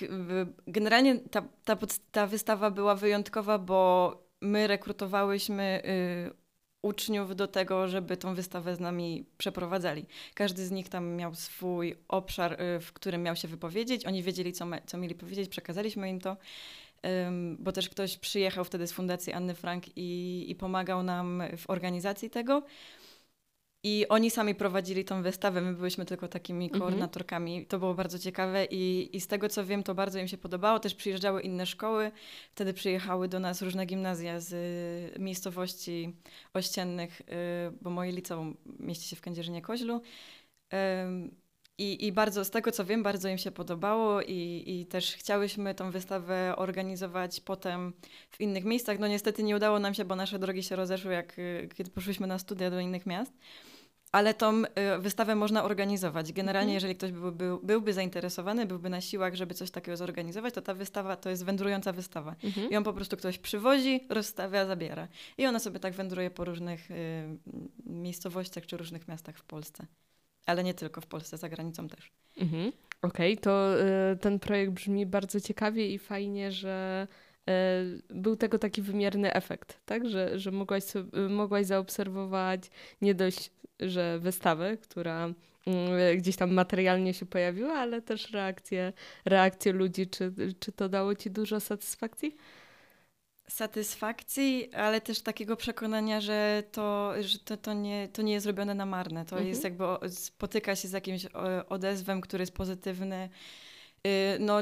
generalnie 0.68 1.20
ta, 1.20 1.44
ta, 1.66 1.78
ta 2.12 2.28
wystawa 2.28 2.72
była 2.72 2.96
wyjątkowa, 2.96 3.58
bo 3.58 4.18
my 4.42 4.68
rekrutowałyśmy 4.68 5.82
yy, 6.26 6.41
uczniów 6.82 7.36
do 7.36 7.48
tego, 7.48 7.88
żeby 7.88 8.18
tą 8.18 8.36
wystawę 8.36 8.76
z 8.76 8.80
nami 8.80 9.26
przeprowadzali. 9.38 10.06
Każdy 10.34 10.66
z 10.66 10.72
nich 10.72 10.90
tam 10.90 11.16
miał 11.16 11.36
swój 11.36 11.96
obszar, 12.08 12.62
y, 12.62 12.80
w 12.80 12.94
którym 12.94 13.24
miał 13.24 13.36
się 13.36 13.48
wypowiedzieć. 13.48 14.06
Oni 14.06 14.24
wiedzieli, 14.24 14.54
co, 14.54 14.66
co 14.86 14.98
mieli 14.98 15.16
powiedzieć, 15.16 15.50
przekazaliśmy 15.50 16.10
im 16.10 16.20
to. 16.20 16.38
Um, 17.04 17.58
bo 17.60 17.72
też 17.72 17.90
ktoś 17.90 18.18
przyjechał 18.18 18.66
wtedy 18.66 18.88
z 18.88 18.92
Fundacji 18.92 19.34
Anny 19.34 19.56
Frank 19.56 19.84
i, 19.98 20.46
i 20.48 20.56
pomagał 20.56 21.04
nam 21.04 21.44
w 21.58 21.70
organizacji 21.70 22.30
tego. 22.30 22.64
I 23.84 24.06
oni 24.10 24.32
sami 24.32 24.56
prowadzili 24.56 25.06
tą 25.06 25.24
wystawę, 25.24 25.62
my 25.62 25.74
byliśmy 25.74 26.06
tylko 26.06 26.28
takimi 26.28 26.66
mhm. 26.66 26.82
koordynatorkami. 26.82 27.66
To 27.66 27.80
było 27.80 27.94
bardzo 27.94 28.20
ciekawe 28.20 28.66
i, 28.66 29.10
i 29.18 29.22
z 29.22 29.28
tego 29.28 29.50
co 29.50 29.66
wiem, 29.66 29.84
to 29.84 29.96
bardzo 29.96 30.20
im 30.20 30.28
się 30.28 30.38
podobało. 30.38 30.80
Też 30.80 30.96
przyjeżdżały 30.96 31.42
inne 31.42 31.66
szkoły. 31.66 32.12
Wtedy 32.52 32.74
przyjechały 32.74 33.28
do 33.28 33.40
nas 33.40 33.62
różne 33.62 33.86
gimnazja 33.86 34.40
z 34.40 34.54
y, 35.16 35.20
miejscowości 35.20 36.16
ościennych, 36.54 37.22
y, 37.22 37.26
bo 37.82 37.90
moje 37.90 38.12
liceum 38.12 38.58
mieści 38.80 39.10
się 39.10 39.16
w 39.16 39.22
Kędzierzynie 39.22 39.62
Koźlu. 39.62 40.02
I, 41.78 42.08
I 42.08 42.12
bardzo, 42.12 42.46
z 42.46 42.50
tego 42.50 42.72
co 42.72 42.86
wiem, 42.86 43.04
bardzo 43.04 43.30
im 43.30 43.38
się 43.38 43.52
podobało 43.52 44.22
i, 44.22 44.64
i 44.68 44.86
też 44.86 45.16
chciałyśmy 45.16 45.76
tą 45.76 45.92
wystawę 45.92 46.54
organizować 46.58 47.40
potem 47.40 47.94
w 48.30 48.42
innych 48.42 48.66
miejscach. 48.66 49.00
No 49.00 49.08
niestety 49.08 49.44
nie 49.44 49.56
udało 49.56 49.80
nam 49.80 49.94
się, 49.94 50.06
bo 50.06 50.16
nasze 50.16 50.40
drogi 50.40 50.64
się 50.64 50.76
rozeszły, 50.76 51.14
jak 51.14 51.40
y, 51.40 51.70
kiedy 51.76 51.92
poszłyśmy 51.92 52.28
na 52.28 52.40
studia 52.40 52.70
do 52.70 52.80
innych 52.80 53.06
miast 53.06 53.34
ale 54.12 54.34
tą 54.34 54.64
y, 54.64 54.66
wystawę 55.00 55.36
można 55.36 55.64
organizować. 55.64 56.34
Generalnie, 56.34 56.74
mhm. 56.74 56.74
jeżeli 56.74 56.96
ktoś 56.96 57.12
byłby, 57.12 57.58
byłby 57.64 57.94
zainteresowany, 57.94 58.66
byłby 58.66 58.90
na 58.90 59.02
siłach, 59.02 59.36
żeby 59.36 59.54
coś 59.54 59.72
takiego 59.72 59.98
zorganizować, 59.98 60.54
to 60.54 60.62
ta 60.62 60.74
wystawa 60.74 61.16
to 61.16 61.30
jest 61.30 61.46
wędrująca 61.46 61.94
wystawa. 61.94 62.36
Mhm. 62.44 62.70
I 62.70 62.76
on 62.76 62.84
po 62.84 62.94
prostu 62.94 63.18
ktoś 63.18 63.38
przywozi, 63.38 64.08
rozstawia, 64.10 64.66
zabiera. 64.66 65.08
I 65.38 65.46
ona 65.46 65.60
sobie 65.60 65.80
tak 65.80 65.94
wędruje 65.94 66.32
po 66.32 66.46
różnych 66.46 66.92
y, 66.92 66.96
miejscowościach 67.86 68.66
czy 68.66 68.78
różnych 68.78 69.08
miastach 69.08 69.38
w 69.38 69.44
Polsce. 69.44 69.86
Ale 70.46 70.64
nie 70.64 70.74
tylko 70.74 71.02
w 71.02 71.08
Polsce, 71.08 71.38
za 71.38 71.50
granicą 71.50 71.88
też. 71.88 72.12
Mhm. 72.38 72.72
Okej, 73.02 73.34
okay, 73.34 73.44
to 73.44 73.82
y, 74.14 74.18
ten 74.18 74.40
projekt 74.40 74.72
brzmi 74.72 75.06
bardzo 75.06 75.40
ciekawie 75.40 75.94
i 75.94 76.00
fajnie, 76.00 76.52
że 76.52 77.08
E, 77.50 77.84
był 78.10 78.36
tego 78.36 78.60
taki 78.60 78.82
wymierny 78.82 79.34
efekt, 79.34 79.80
tak? 79.86 80.10
Że, 80.10 80.40
że 80.40 80.52
mogłaś, 80.52 80.84
sobie, 80.84 81.30
mogłaś 81.30 81.66
zaobserwować 81.66 82.70
nie 83.02 83.16
dość, 83.16 83.52
że 83.82 84.20
wystawę, 84.20 84.78
która 84.78 85.30
mm, 85.68 86.18
gdzieś 86.18 86.36
tam 86.36 86.54
materialnie 86.54 87.14
się 87.14 87.26
pojawiła, 87.26 87.74
ale 87.74 88.02
też 88.02 88.32
reakcje, 88.32 88.94
reakcje 89.26 89.74
ludzi. 89.74 90.08
Czy, 90.08 90.34
czy 90.60 90.72
to 90.72 90.90
dało 90.90 91.16
ci 91.16 91.32
dużo 91.32 91.60
satysfakcji? 91.60 92.36
Satysfakcji, 93.48 94.74
ale 94.74 95.02
też 95.02 95.22
takiego 95.22 95.56
przekonania, 95.56 96.22
że 96.22 96.64
to, 96.72 97.14
że 97.20 97.40
to, 97.40 97.58
to, 97.58 97.74
nie, 97.74 98.08
to 98.14 98.22
nie 98.22 98.34
jest 98.34 98.46
robione 98.46 98.76
na 98.76 98.86
marne. 98.86 99.26
To 99.26 99.36
mhm. 99.36 99.50
jest 99.50 99.64
jakby 99.64 99.84
spotyka 100.10 100.76
się 100.76 100.88
z 100.88 100.92
jakimś 100.92 101.26
odezwem, 101.70 102.22
który 102.22 102.42
jest 102.42 102.54
pozytywny 102.54 103.30
no, 104.40 104.62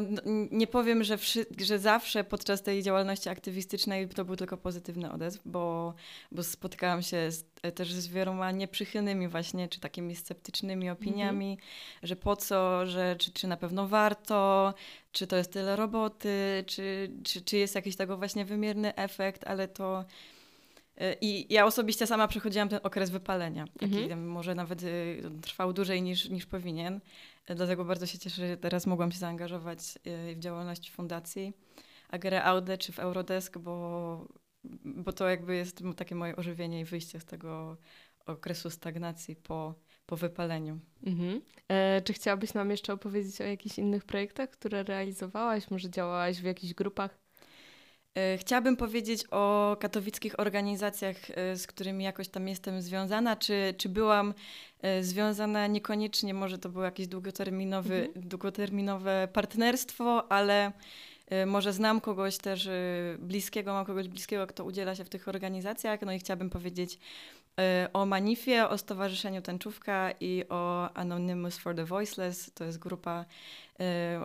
nie 0.51 0.67
powiem, 0.67 1.03
że, 1.03 1.17
że 1.62 1.79
zawsze 1.79 2.24
podczas 2.24 2.63
tej 2.63 2.84
działalności 2.84 3.29
aktywistycznej 3.29 4.08
to 4.08 4.25
był 4.25 4.36
tylko 4.36 4.58
pozytywny 4.58 5.12
odezw, 5.12 5.41
bo, 5.46 5.93
bo 6.31 6.43
spotykałam 6.43 7.01
się 7.01 7.31
z, 7.31 7.46
też 7.75 7.93
z 7.93 8.08
wieloma 8.08 8.51
nieprzychylnymi 8.51 9.27
właśnie, 9.27 9.67
czy 9.67 9.79
takimi 9.79 10.15
sceptycznymi 10.15 10.89
opiniami, 10.89 11.51
mhm. 11.51 11.67
że 12.03 12.15
po 12.15 12.36
co, 12.36 12.86
że 12.86 13.15
czy, 13.15 13.31
czy 13.31 13.48
na 13.48 13.58
pewno 13.58 13.88
warto, 13.88 14.74
czy 15.12 15.27
to 15.27 15.36
jest 15.36 15.53
tyle 15.53 15.75
roboty, 15.75 16.63
czy, 16.67 17.12
czy, 17.24 17.41
czy 17.41 17.58
jest 17.58 17.75
jakiś 17.75 17.96
tego 17.96 18.17
właśnie 18.17 18.46
wymierny 18.46 18.96
efekt, 18.96 19.48
ale 19.48 19.67
to... 19.67 20.05
Y, 21.01 21.15
I 21.22 21.53
ja 21.53 21.65
osobiście 21.65 22.08
sama 22.08 22.27
przechodziłam 22.27 22.69
ten 22.69 22.79
okres 22.84 23.10
wypalenia, 23.10 23.65
taki 23.79 24.03
mhm. 24.03 24.27
może 24.27 24.55
nawet 24.55 24.84
y, 24.84 25.22
trwał 25.41 25.74
dłużej 25.74 26.01
niż, 26.01 26.29
niż 26.29 26.46
powinien. 26.46 27.00
Dlatego 27.55 27.85
bardzo 27.85 28.05
się 28.05 28.19
cieszę, 28.19 28.47
że 28.47 28.57
teraz 28.57 28.87
mogłam 28.87 29.11
się 29.11 29.17
zaangażować 29.17 29.79
y, 30.31 30.35
w 30.35 30.39
działalność 30.39 30.91
fundacji 30.91 31.53
Agere 32.09 32.43
Aude 32.43 32.77
czy 32.77 32.91
w 32.91 32.99
Eurodesk, 32.99 33.57
bo, 33.57 34.27
bo 34.83 35.13
to 35.13 35.29
jakby 35.29 35.55
jest 35.55 35.83
takie 35.97 36.15
moje 36.15 36.35
ożywienie 36.35 36.79
i 36.79 36.85
wyjście 36.85 37.19
z 37.19 37.25
tego 37.25 37.77
okresu 38.25 38.69
stagnacji 38.69 39.35
po, 39.35 39.75
po 40.05 40.17
wypaleniu. 40.17 40.79
Mhm. 41.03 41.41
E, 41.67 42.01
czy 42.01 42.13
chciałabyś 42.13 42.53
nam 42.53 42.71
jeszcze 42.71 42.93
opowiedzieć 42.93 43.41
o 43.41 43.43
jakichś 43.43 43.77
innych 43.77 44.05
projektach, 44.05 44.49
które 44.49 44.83
realizowałaś? 44.83 45.71
Może 45.71 45.89
działałaś 45.89 46.37
w 46.37 46.43
jakichś 46.43 46.73
grupach? 46.73 47.19
E, 48.15 48.37
chciałabym 48.37 48.77
powiedzieć 48.77 49.23
o 49.31 49.77
katowickich 49.79 50.39
organizacjach, 50.39 51.15
e, 51.29 51.55
z 51.55 51.67
którymi 51.67 52.03
jakoś 52.03 52.27
tam 52.27 52.47
jestem 52.47 52.81
związana, 52.81 53.35
czy, 53.35 53.73
czy 53.77 53.89
byłam 53.89 54.33
e, 54.81 55.03
związana 55.03 55.67
niekoniecznie, 55.67 56.33
może 56.33 56.57
to 56.57 56.69
było 56.69 56.83
jakieś 56.83 57.07
długoterminowy, 57.07 57.95
mhm. 57.95 58.29
długoterminowe 58.29 59.27
partnerstwo, 59.33 60.31
ale 60.31 60.71
może 61.45 61.73
znam 61.73 62.01
kogoś 62.01 62.37
też 62.37 62.69
bliskiego, 63.19 63.73
mam 63.73 63.85
kogoś 63.85 64.07
bliskiego, 64.07 64.47
kto 64.47 64.63
udziela 64.63 64.95
się 64.95 65.05
w 65.05 65.09
tych 65.09 65.27
organizacjach, 65.27 66.01
no 66.01 66.13
i 66.13 66.19
chciałabym 66.19 66.49
powiedzieć 66.49 66.99
o 67.93 68.05
Manifie, 68.05 68.69
o 68.69 68.77
Stowarzyszeniu 68.77 69.41
Tęczówka 69.41 70.11
i 70.19 70.43
o 70.49 70.93
Anonymous 70.93 71.57
for 71.57 71.75
the 71.75 71.85
Voiceless. 71.85 72.51
To 72.53 72.63
jest 72.63 72.79
grupa 72.79 73.25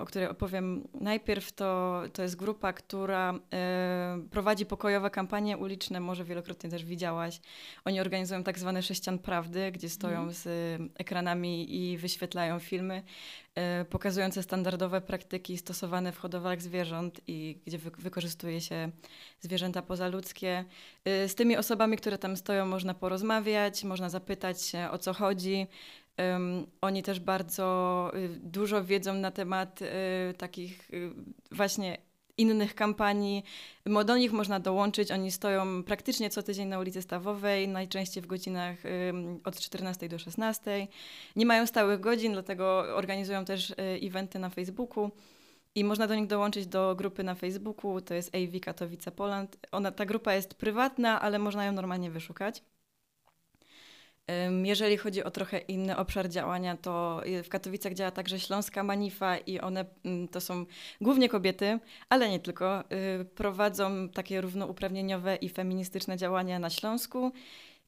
o 0.01 0.05
której 0.05 0.29
opowiem 0.29 0.89
najpierw, 1.01 1.53
to, 1.53 2.03
to 2.13 2.23
jest 2.23 2.37
grupa, 2.37 2.73
która 2.73 3.35
y, 3.35 4.29
prowadzi 4.29 4.67
pokojowe 4.67 5.11
kampanie 5.11 5.59
uliczne, 5.59 6.01
może 6.01 6.25
wielokrotnie 6.25 6.71
też 6.71 6.85
widziałaś. 6.85 7.41
Oni 7.85 8.01
organizują 8.01 8.43
tak 8.45 8.59
zwane 8.59 8.83
sześcian 8.83 9.19
prawdy, 9.19 9.73
gdzie 9.73 9.89
stoją 9.89 10.21
mm. 10.21 10.33
z 10.33 10.49
ekranami 10.99 11.77
i 11.77 11.99
wyświetlają 11.99 12.59
filmy 12.59 13.03
y, 13.83 13.85
pokazujące 13.85 14.43
standardowe 14.43 15.01
praktyki 15.01 15.59
stosowane 15.59 16.13
w 16.13 16.19
hodowlach 16.19 16.63
zwierząt 16.63 17.21
i 17.27 17.59
gdzie 17.67 17.79
wy 17.79 17.91
wykorzystuje 17.99 18.61
się 18.61 18.91
zwierzęta 19.41 19.83
pozaludzkie. 19.83 20.65
Z 21.05 21.35
tymi 21.35 21.57
osobami, 21.57 21.97
które 21.97 22.19
tam 22.19 22.37
stoją, 22.37 22.67
można 22.67 22.95
porozmawiać, 22.95 23.85
można 23.85 24.09
zapytać 24.11 24.63
się 24.63 24.89
o 24.91 24.99
co 24.99 25.13
chodzi. 25.13 25.67
Um, 26.19 26.67
oni 26.81 27.03
też 27.03 27.21
bardzo 27.21 28.11
y, 28.15 28.29
dużo 28.29 28.85
wiedzą 28.85 29.15
na 29.15 29.31
temat 29.31 29.83
y, 29.83 29.87
takich 30.35 30.91
y, 30.91 31.11
właśnie 31.53 31.99
innych 32.39 32.75
kampanii. 32.75 33.45
Do 34.05 34.17
nich 34.17 34.33
można 34.33 34.61
dołączyć. 34.61 35.11
Oni 35.11 35.31
stoją 35.31 35.83
praktycznie 35.85 36.31
co 36.31 36.43
tydzień 36.43 36.69
na 36.69 36.79
ulicy 36.79 37.03
Stawowej, 37.03 37.69
najczęściej 37.69 38.23
w 38.23 38.27
godzinach 38.27 38.77
od 39.45 39.61
14 39.61 40.09
do 40.09 40.19
16. 40.19 40.89
Nie 41.37 41.47
mają 41.47 41.67
stałych 41.67 42.01
godzin, 42.01 42.33
dlatego 42.33 42.79
organizują 42.97 43.45
też 43.45 43.71
y, 43.71 43.75
eventy 44.03 44.39
na 44.39 44.51
Facebooku. 44.51 45.11
I 45.75 45.85
można 45.85 46.07
do 46.07 46.15
nich 46.15 46.27
dołączyć 46.27 46.67
do 46.67 46.95
grupy 46.95 47.25
na 47.25 47.35
Facebooku, 47.35 48.01
to 48.01 48.15
jest 48.15 48.35
AV 48.35 48.61
Katowice 48.61 49.11
Poland. 49.11 49.57
Ona, 49.73 49.93
ta 49.93 50.07
grupa 50.07 50.35
jest 50.35 50.55
prywatna, 50.55 51.21
ale 51.21 51.39
można 51.39 51.65
ją 51.65 51.73
normalnie 51.73 52.11
wyszukać. 52.11 52.63
Jeżeli 54.65 54.97
chodzi 54.97 55.25
o 55.25 55.31
trochę 55.31 55.59
inny 55.59 55.97
obszar 55.97 56.29
działania, 56.29 56.77
to 56.77 57.23
w 57.45 57.49
Katowicach 57.49 57.95
działa 57.95 58.11
także 58.11 58.41
Śląska 58.41 58.83
Manifa 58.83 59.39
i 59.39 59.61
one 59.61 59.85
mm, 60.05 60.29
to 60.29 60.41
są 60.41 60.67
głównie 61.01 61.29
kobiety, 61.29 61.79
ale 62.09 62.31
nie 62.31 62.41
tylko. 62.41 62.85
Y, 63.21 63.25
prowadzą 63.25 64.09
takie 64.09 64.41
równouprawnieniowe 64.41 65.37
i 65.37 65.49
feministyczne 65.49 66.17
działania 66.17 66.59
na 66.59 66.71
Śląsku 66.71 67.33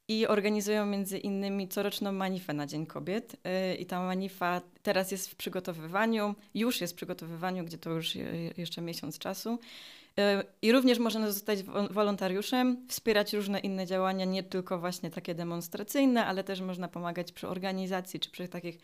i 0.07 0.27
organizują 0.27 0.85
między 0.85 1.17
innymi 1.17 1.67
coroczną 1.67 2.11
manifę 2.11 2.53
na 2.53 2.67
Dzień 2.67 2.85
Kobiet. 2.85 3.33
Y, 3.33 3.75
I 3.75 3.85
ta 3.85 4.03
manifa 4.03 4.61
teraz 4.83 5.11
jest 5.11 5.29
w 5.29 5.35
przygotowywaniu, 5.35 6.35
już 6.55 6.81
jest 6.81 6.93
w 6.93 6.95
przygotowywaniu, 6.95 7.65
gdzie 7.65 7.77
to 7.77 7.89
już 7.89 8.17
jeszcze 8.57 8.81
miesiąc 8.81 9.19
czasu. 9.19 9.59
E, 10.19 10.43
I 10.61 10.71
również 10.71 10.99
można 10.99 11.31
zostać 11.31 11.63
wolontariuszem, 11.91 12.87
wspierać 12.87 13.33
różne 13.33 13.59
inne 13.59 13.85
działania, 13.85 14.25
nie 14.25 14.43
tylko 14.43 14.79
właśnie 14.79 15.11
takie 15.11 15.35
demonstracyjne, 15.35 16.25
ale 16.25 16.43
też 16.43 16.61
można 16.61 16.87
pomagać 16.87 17.31
przy 17.31 17.47
organizacji 17.47 18.19
czy 18.19 18.31
przy 18.31 18.47
takich 18.47 18.79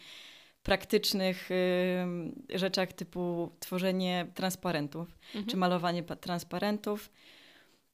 praktycznych 0.64 1.52
y, 1.52 2.58
rzeczach 2.60 2.94
typu 2.94 3.52
tworzenie 3.60 4.28
transparentów 4.34 5.18
mhm. 5.28 5.46
czy 5.46 5.58
malowanie 5.58 6.04
transparentów. 6.04 7.10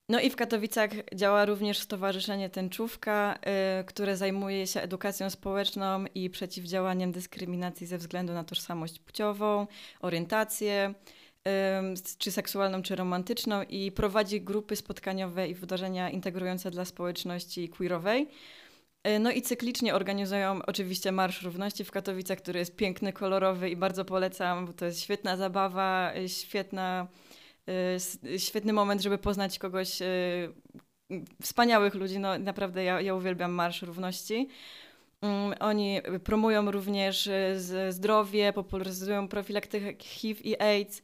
No 0.09 0.19
i 0.19 0.29
w 0.29 0.35
Katowicach 0.35 0.89
działa 1.15 1.45
również 1.45 1.79
Stowarzyszenie 1.79 2.49
Tęczówka, 2.49 3.39
y, 3.81 3.83
które 3.83 4.17
zajmuje 4.17 4.67
się 4.67 4.81
edukacją 4.81 5.29
społeczną 5.29 6.05
i 6.15 6.29
przeciwdziałaniem 6.29 7.11
dyskryminacji 7.11 7.87
ze 7.87 7.97
względu 7.97 8.33
na 8.33 8.43
tożsamość 8.43 8.99
płciową, 8.99 9.67
orientację, 10.01 10.93
czy 12.17 12.31
seksualną, 12.31 12.81
czy 12.81 12.95
romantyczną 12.95 13.63
i 13.63 13.91
prowadzi 13.91 14.41
grupy 14.41 14.75
spotkaniowe 14.75 15.47
i 15.47 15.53
wydarzenia 15.53 16.09
integrujące 16.09 16.71
dla 16.71 16.85
społeczności 16.85 17.69
queerowej. 17.69 18.27
E, 19.03 19.19
no 19.19 19.31
i 19.31 19.41
cyklicznie 19.41 19.95
organizują 19.95 20.61
oczywiście 20.65 21.11
Marsz 21.11 21.41
Równości 21.41 21.83
w 21.83 21.91
Katowicach, 21.91 22.37
który 22.37 22.59
jest 22.59 22.75
piękny, 22.75 23.13
kolorowy 23.13 23.69
i 23.69 23.75
bardzo 23.75 24.05
polecam, 24.05 24.65
bo 24.65 24.73
to 24.73 24.85
jest 24.85 25.01
świetna 25.01 25.37
zabawa, 25.37 26.13
e, 26.15 26.29
świetna, 26.29 27.07
e, 27.67 28.39
świetny 28.39 28.73
moment, 28.73 29.01
żeby 29.01 29.17
poznać 29.17 29.59
kogoś, 29.59 29.99
wspaniałych 31.41 31.93
ludzi. 31.95 32.19
No 32.19 32.37
naprawdę 32.37 32.83
ja, 32.83 33.01
ja 33.01 33.15
uwielbiam 33.15 33.51
Marsz 33.51 33.81
Równości. 33.81 34.49
Mm, 35.21 35.55
oni 35.59 36.01
promują 36.23 36.71
również 36.71 37.29
zdrowie, 37.89 38.53
popularyzują 38.53 39.27
profilaktykę 39.27 40.03
HIV 40.03 40.41
i 40.41 40.61
AIDS. 40.61 41.01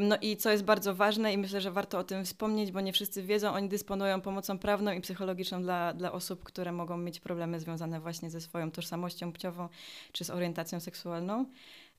No 0.00 0.16
i 0.22 0.36
co 0.36 0.50
jest 0.50 0.64
bardzo 0.64 0.94
ważne 0.94 1.32
i 1.32 1.38
myślę, 1.38 1.60
że 1.60 1.70
warto 1.70 1.98
o 1.98 2.04
tym 2.04 2.24
wspomnieć, 2.24 2.72
bo 2.72 2.80
nie 2.80 2.92
wszyscy 2.92 3.22
wiedzą, 3.22 3.52
oni 3.52 3.68
dysponują 3.68 4.20
pomocą 4.20 4.58
prawną 4.58 4.92
i 4.92 5.00
psychologiczną 5.00 5.62
dla, 5.62 5.94
dla 5.94 6.12
osób, 6.12 6.44
które 6.44 6.72
mogą 6.72 6.96
mieć 6.96 7.20
problemy 7.20 7.60
związane 7.60 8.00
właśnie 8.00 8.30
ze 8.30 8.40
swoją 8.40 8.70
tożsamością 8.70 9.32
płciową 9.32 9.68
czy 10.12 10.24
z 10.24 10.30
orientacją 10.30 10.80
seksualną. 10.80 11.46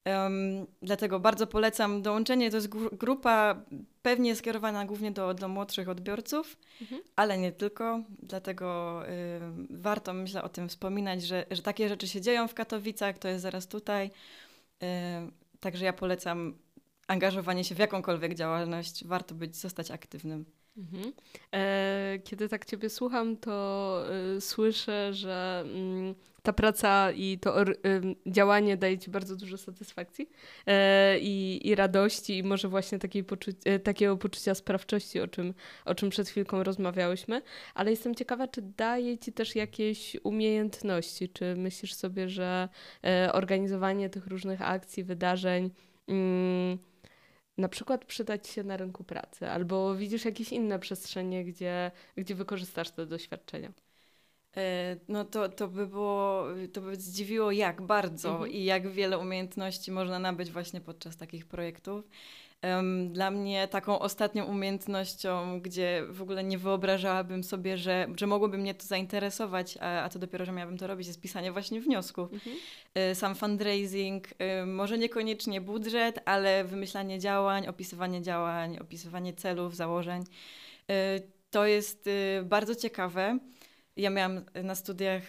Um, 0.06 0.66
dlatego 0.82 1.20
bardzo 1.20 1.48
polecam 1.48 2.02
dołączenie. 2.02 2.52
To 2.52 2.58
jest 2.58 2.70
grupa 2.92 3.62
pewnie 4.02 4.36
skierowana 4.36 4.86
głównie 4.86 5.12
do, 5.12 5.34
do 5.34 5.48
młodszych 5.48 5.90
odbiorców, 5.90 6.58
mhm. 6.82 7.02
ale 7.16 7.38
nie 7.38 7.52
tylko. 7.52 8.04
Dlatego 8.24 9.02
y, 9.10 9.40
warto, 9.70 10.14
myślę, 10.14 10.44
o 10.44 10.50
tym 10.50 10.70
wspominać, 10.70 11.24
że, 11.24 11.46
że 11.52 11.62
takie 11.62 11.90
rzeczy 11.90 12.08
się 12.08 12.22
dzieją 12.22 12.48
w 12.48 12.54
Katowicach, 12.54 13.18
to 13.18 13.28
jest 13.28 13.42
zaraz 13.42 13.68
tutaj. 13.68 14.12
Y, 14.84 14.86
także 15.60 15.86
ja 15.86 15.94
polecam 15.94 16.58
angażowanie 17.08 17.64
się 17.64 17.76
w 17.76 17.80
jakąkolwiek 17.80 18.36
działalność. 18.36 19.06
Warto 19.06 19.36
być, 19.36 19.56
zostać 19.56 19.92
aktywnym. 19.92 20.46
Mhm. 20.78 21.14
E, 21.54 22.20
kiedy 22.24 22.50
tak 22.50 22.66
Ciebie 22.66 22.90
słucham, 22.90 23.38
to 23.38 24.06
y, 24.38 24.42
słyszę, 24.42 25.14
że 25.14 25.66
y, 26.12 26.16
ta 26.44 26.54
praca 26.54 27.12
i 27.12 27.38
to 27.42 27.64
y, 27.64 27.76
działanie 28.28 28.78
daje 28.78 28.98
Ci 28.98 29.12
bardzo 29.12 29.36
dużo 29.36 29.58
satysfakcji 29.58 30.30
e, 30.68 31.20
i, 31.20 31.68
i, 31.68 31.76
radości, 31.76 32.38
i 32.38 32.44
może 32.44 32.68
właśnie 32.68 33.00
poczu 33.28 33.52
e, 33.66 33.80
takiego 33.80 34.18
poczucia 34.18 34.56
sprawczości, 34.56 35.20
o 35.20 35.28
czym, 35.28 35.54
o 35.86 35.96
czym 35.96 36.10
przed 36.10 36.30
chwilką 36.30 36.64
rozmawiałyśmy. 36.64 37.42
Ale 37.74 37.92
jestem 37.92 38.16
ciekawa, 38.16 38.48
czy 38.48 38.62
daje 38.62 39.18
Ci 39.18 39.34
też 39.34 39.56
jakieś 39.56 40.18
umiejętności? 40.24 41.30
Czy 41.30 41.56
myślisz 41.56 41.94
sobie, 41.94 42.30
że 42.30 42.70
organizowanie 43.34 44.10
tych 44.10 44.28
różnych 44.28 44.62
akcji, 44.62 45.04
wydarzeń, 45.04 45.70
mm, 46.08 46.78
na 47.58 47.70
przykład 47.70 48.06
przydać 48.06 48.48
się 48.48 48.64
na 48.64 48.78
rynku 48.78 49.04
pracy, 49.04 49.50
albo 49.50 49.96
widzisz 49.96 50.26
jakieś 50.26 50.52
inne 50.52 50.80
przestrzenie, 50.80 51.46
gdzie, 51.46 51.92
gdzie 52.18 52.36
wykorzystasz 52.36 52.92
te 52.92 53.06
doświadczenia? 53.06 53.74
E, 54.58 54.96
no 55.08 55.26
to, 55.26 55.50
to 55.50 55.68
by 55.68 55.88
było, 55.88 56.46
to 56.74 56.82
by 56.82 56.96
zdziwiło 56.96 57.52
jak 57.52 57.82
bardzo 57.82 58.30
mhm. 58.30 58.52
i 58.52 58.64
jak 58.64 58.88
wiele 58.88 59.18
umiejętności 59.18 59.92
można 59.92 60.20
nabyć 60.20 60.52
właśnie 60.52 60.82
podczas 60.82 61.18
takich 61.18 61.46
projektów. 61.46 62.06
Dla 63.10 63.32
mnie 63.32 63.68
taką 63.68 64.00
ostatnią 64.00 64.46
umiejętnością, 64.46 65.60
gdzie 65.62 66.04
w 66.10 66.22
ogóle 66.22 66.44
nie 66.44 66.58
wyobrażałabym 66.58 67.44
sobie, 67.44 67.78
że, 67.78 68.08
że 68.18 68.28
mogłoby 68.28 68.58
mnie 68.58 68.74
to 68.74 68.86
zainteresować, 68.86 69.78
a, 69.82 70.04
a 70.04 70.10
to 70.10 70.20
dopiero, 70.20 70.46
że 70.46 70.52
miałabym 70.52 70.78
to 70.78 70.88
robić, 70.88 71.08
jest 71.08 71.22
pisanie 71.22 71.52
właśnie 71.52 71.82
wniosków. 71.82 72.34
Mhm. 72.34 72.56
E, 72.94 73.16
sam 73.16 73.36
fundraising, 73.36 74.28
e, 74.40 74.66
może 74.66 74.98
niekoniecznie 74.98 75.62
budżet, 75.62 76.20
ale 76.26 76.64
wymyślanie 76.64 77.20
działań, 77.20 77.68
opisywanie 77.68 78.22
działań, 78.22 78.78
opisywanie 78.78 79.34
celów, 79.34 79.76
założeń. 79.76 80.24
To 81.52 81.66
jest 81.66 82.10
bardzo 82.44 82.76
ciekawe. 82.76 83.40
Ja 83.98 84.10
miałam 84.10 84.42
na 84.64 84.76
studiach 84.76 85.24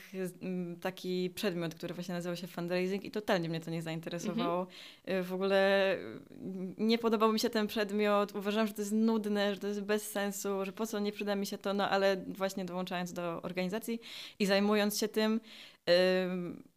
taki 0.81 1.31
przedmiot, 1.31 1.75
który 1.75 1.95
właśnie 1.95 2.15
nazywał 2.15 2.37
się 2.37 2.47
fundraising 2.47 3.05
i 3.05 3.11
totalnie 3.11 3.49
mnie 3.49 3.61
to 3.61 3.71
nie 3.71 3.83
zainteresowało. 3.83 4.67
Mhm. 5.05 5.25
W 5.25 5.33
ogóle 5.33 5.93
mm, 6.31 6.75
nie 6.79 6.99
podobał 6.99 7.33
mi 7.33 7.41
się 7.41 7.51
ten 7.51 7.67
przedmiot, 7.67 8.35
uważam, 8.35 8.67
że 8.67 8.73
to 8.73 8.83
jest 8.83 8.93
nudne, 8.93 9.55
że 9.55 9.61
to 9.61 9.67
jest 9.67 9.81
bez 9.81 10.11
sensu, 10.11 10.65
że 10.65 10.73
po 10.73 10.87
co 10.87 10.99
nie 10.99 11.13
przyda 11.13 11.37
mi 11.37 11.47
się 11.47 11.59
to, 11.59 11.75
no 11.75 11.91
ale 11.91 12.25
właśnie 12.27 12.65
dołączając 12.65 13.13
do 13.13 13.43
organizacji 13.43 14.01
i 14.39 14.47
zajmując 14.47 14.99
się 14.99 15.09
tym, 15.09 15.41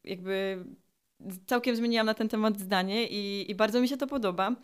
jakby 0.04 0.66
całkiem 1.46 1.76
zmieniłam 1.76 2.06
na 2.06 2.14
ten 2.14 2.30
temat 2.30 2.60
zdanie 2.60 3.08
i, 3.08 3.52
i 3.52 3.56
bardzo 3.56 3.82
mi 3.82 3.88
się 3.88 3.98
to 3.98 4.08
podoba. 4.08 4.56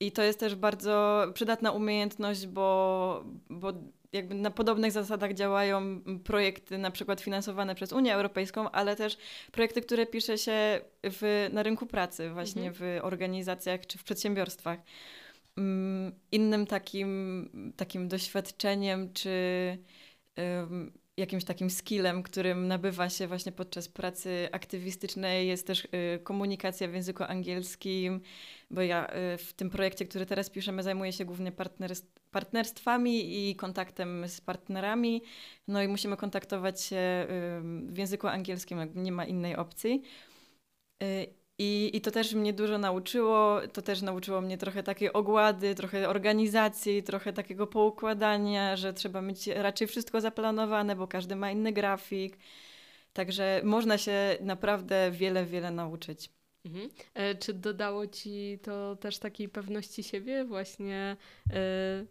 I 0.00 0.12
to 0.12 0.22
jest 0.22 0.40
też 0.40 0.54
bardzo 0.54 1.26
przydatna 1.34 1.72
umiejętność, 1.72 2.46
bo, 2.46 3.24
bo 3.50 3.72
jakby 4.12 4.34
na 4.34 4.50
podobnych 4.50 4.92
zasadach 4.92 5.34
działają 5.34 6.00
projekty 6.24 6.78
na 6.78 6.90
przykład 6.90 7.20
finansowane 7.20 7.74
przez 7.74 7.92
Unię 7.92 8.14
Europejską, 8.14 8.70
ale 8.70 8.96
też 8.96 9.18
projekty, 9.52 9.82
które 9.82 10.06
pisze 10.06 10.38
się 10.38 10.80
w, 11.04 11.48
na 11.52 11.62
rynku 11.62 11.86
pracy, 11.86 12.30
właśnie 12.30 12.68
mhm. 12.68 13.00
w 13.00 13.04
organizacjach 13.04 13.86
czy 13.86 13.98
w 13.98 14.04
przedsiębiorstwach. 14.04 14.78
Mm, 15.56 16.12
innym 16.32 16.66
takim, 16.66 17.72
takim 17.76 18.08
doświadczeniem 18.08 19.12
czy 19.12 19.78
um, 20.36 20.92
jakimś 21.18 21.44
takim 21.44 21.70
skillem, 21.70 22.22
którym 22.22 22.68
nabywa 22.68 23.10
się 23.10 23.26
właśnie 23.26 23.52
podczas 23.52 23.88
pracy 23.88 24.48
aktywistycznej 24.52 25.48
jest 25.48 25.66
też 25.66 25.84
y, 25.84 26.18
komunikacja 26.22 26.88
w 26.88 26.94
języku 26.94 27.24
angielskim, 27.24 28.20
bo 28.70 28.82
ja 28.82 29.06
y, 29.34 29.38
w 29.38 29.52
tym 29.52 29.70
projekcie, 29.70 30.04
który 30.04 30.26
teraz 30.26 30.50
piszemy, 30.50 30.82
zajmuję 30.82 31.12
się 31.12 31.24
głównie 31.24 31.52
partnerstwami 32.30 33.48
i 33.50 33.56
kontaktem 33.56 34.28
z 34.28 34.40
partnerami. 34.40 35.22
No 35.68 35.82
i 35.82 35.88
musimy 35.88 36.16
kontaktować 36.16 36.82
się 36.82 36.96
y, 36.96 37.26
w 37.92 37.98
języku 37.98 38.26
angielskim, 38.26 38.78
nie 38.94 39.12
ma 39.12 39.24
innej 39.24 39.56
opcji. 39.56 40.02
I, 41.58 41.90
I 41.94 42.00
to 42.00 42.10
też 42.10 42.34
mnie 42.34 42.52
dużo 42.52 42.78
nauczyło. 42.78 43.60
To 43.72 43.82
też 43.82 44.02
nauczyło 44.02 44.40
mnie 44.40 44.58
trochę 44.58 44.82
takiej 44.82 45.12
ogłady, 45.12 45.74
trochę 45.74 46.08
organizacji, 46.08 47.02
trochę 47.02 47.32
takiego 47.32 47.66
poukładania, 47.66 48.76
że 48.76 48.92
trzeba 48.92 49.22
mieć 49.22 49.46
raczej 49.46 49.86
wszystko 49.88 50.20
zaplanowane, 50.20 50.96
bo 50.96 51.08
każdy 51.08 51.36
ma 51.36 51.50
inny 51.50 51.72
grafik. 51.72 52.38
Także 53.12 53.60
można 53.64 53.98
się 53.98 54.36
naprawdę 54.40 55.10
wiele, 55.10 55.46
wiele 55.46 55.70
nauczyć. 55.70 56.30
Mhm. 56.64 56.90
E, 57.14 57.34
czy 57.34 57.54
dodało 57.54 58.06
ci 58.06 58.58
to 58.62 58.96
też 58.96 59.18
takiej 59.18 59.48
pewności 59.48 60.02
siebie, 60.02 60.44
właśnie? 60.44 61.16
E, 61.52 62.04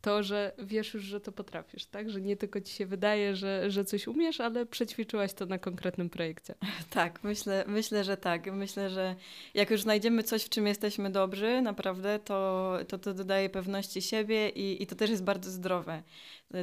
to, 0.00 0.22
że 0.22 0.52
wiesz 0.58 0.94
już, 0.94 1.02
że 1.02 1.20
to 1.20 1.32
potrafisz, 1.32 1.86
tak? 1.86 2.10
Że 2.10 2.20
nie 2.20 2.36
tylko 2.36 2.60
ci 2.60 2.74
się 2.74 2.86
wydaje, 2.86 3.36
że, 3.36 3.70
że 3.70 3.84
coś 3.84 4.06
umiesz, 4.06 4.40
ale 4.40 4.66
przećwiczyłaś 4.66 5.32
to 5.32 5.46
na 5.46 5.58
konkretnym 5.58 6.10
projekcie. 6.10 6.54
Tak, 6.90 7.24
myślę, 7.24 7.64
myślę, 7.68 8.04
że 8.04 8.16
tak. 8.16 8.52
Myślę, 8.52 8.90
że 8.90 9.16
jak 9.54 9.70
już 9.70 9.82
znajdziemy 9.82 10.22
coś, 10.22 10.44
w 10.44 10.48
czym 10.48 10.66
jesteśmy 10.66 11.10
dobrzy, 11.10 11.62
naprawdę, 11.62 12.18
to 12.18 12.60
to, 12.88 12.98
to 12.98 13.14
dodaje 13.14 13.50
pewności 13.50 14.02
siebie 14.02 14.48
i, 14.48 14.82
i 14.82 14.86
to 14.86 14.96
też 14.96 15.10
jest 15.10 15.24
bardzo 15.24 15.50
zdrowe. 15.50 16.02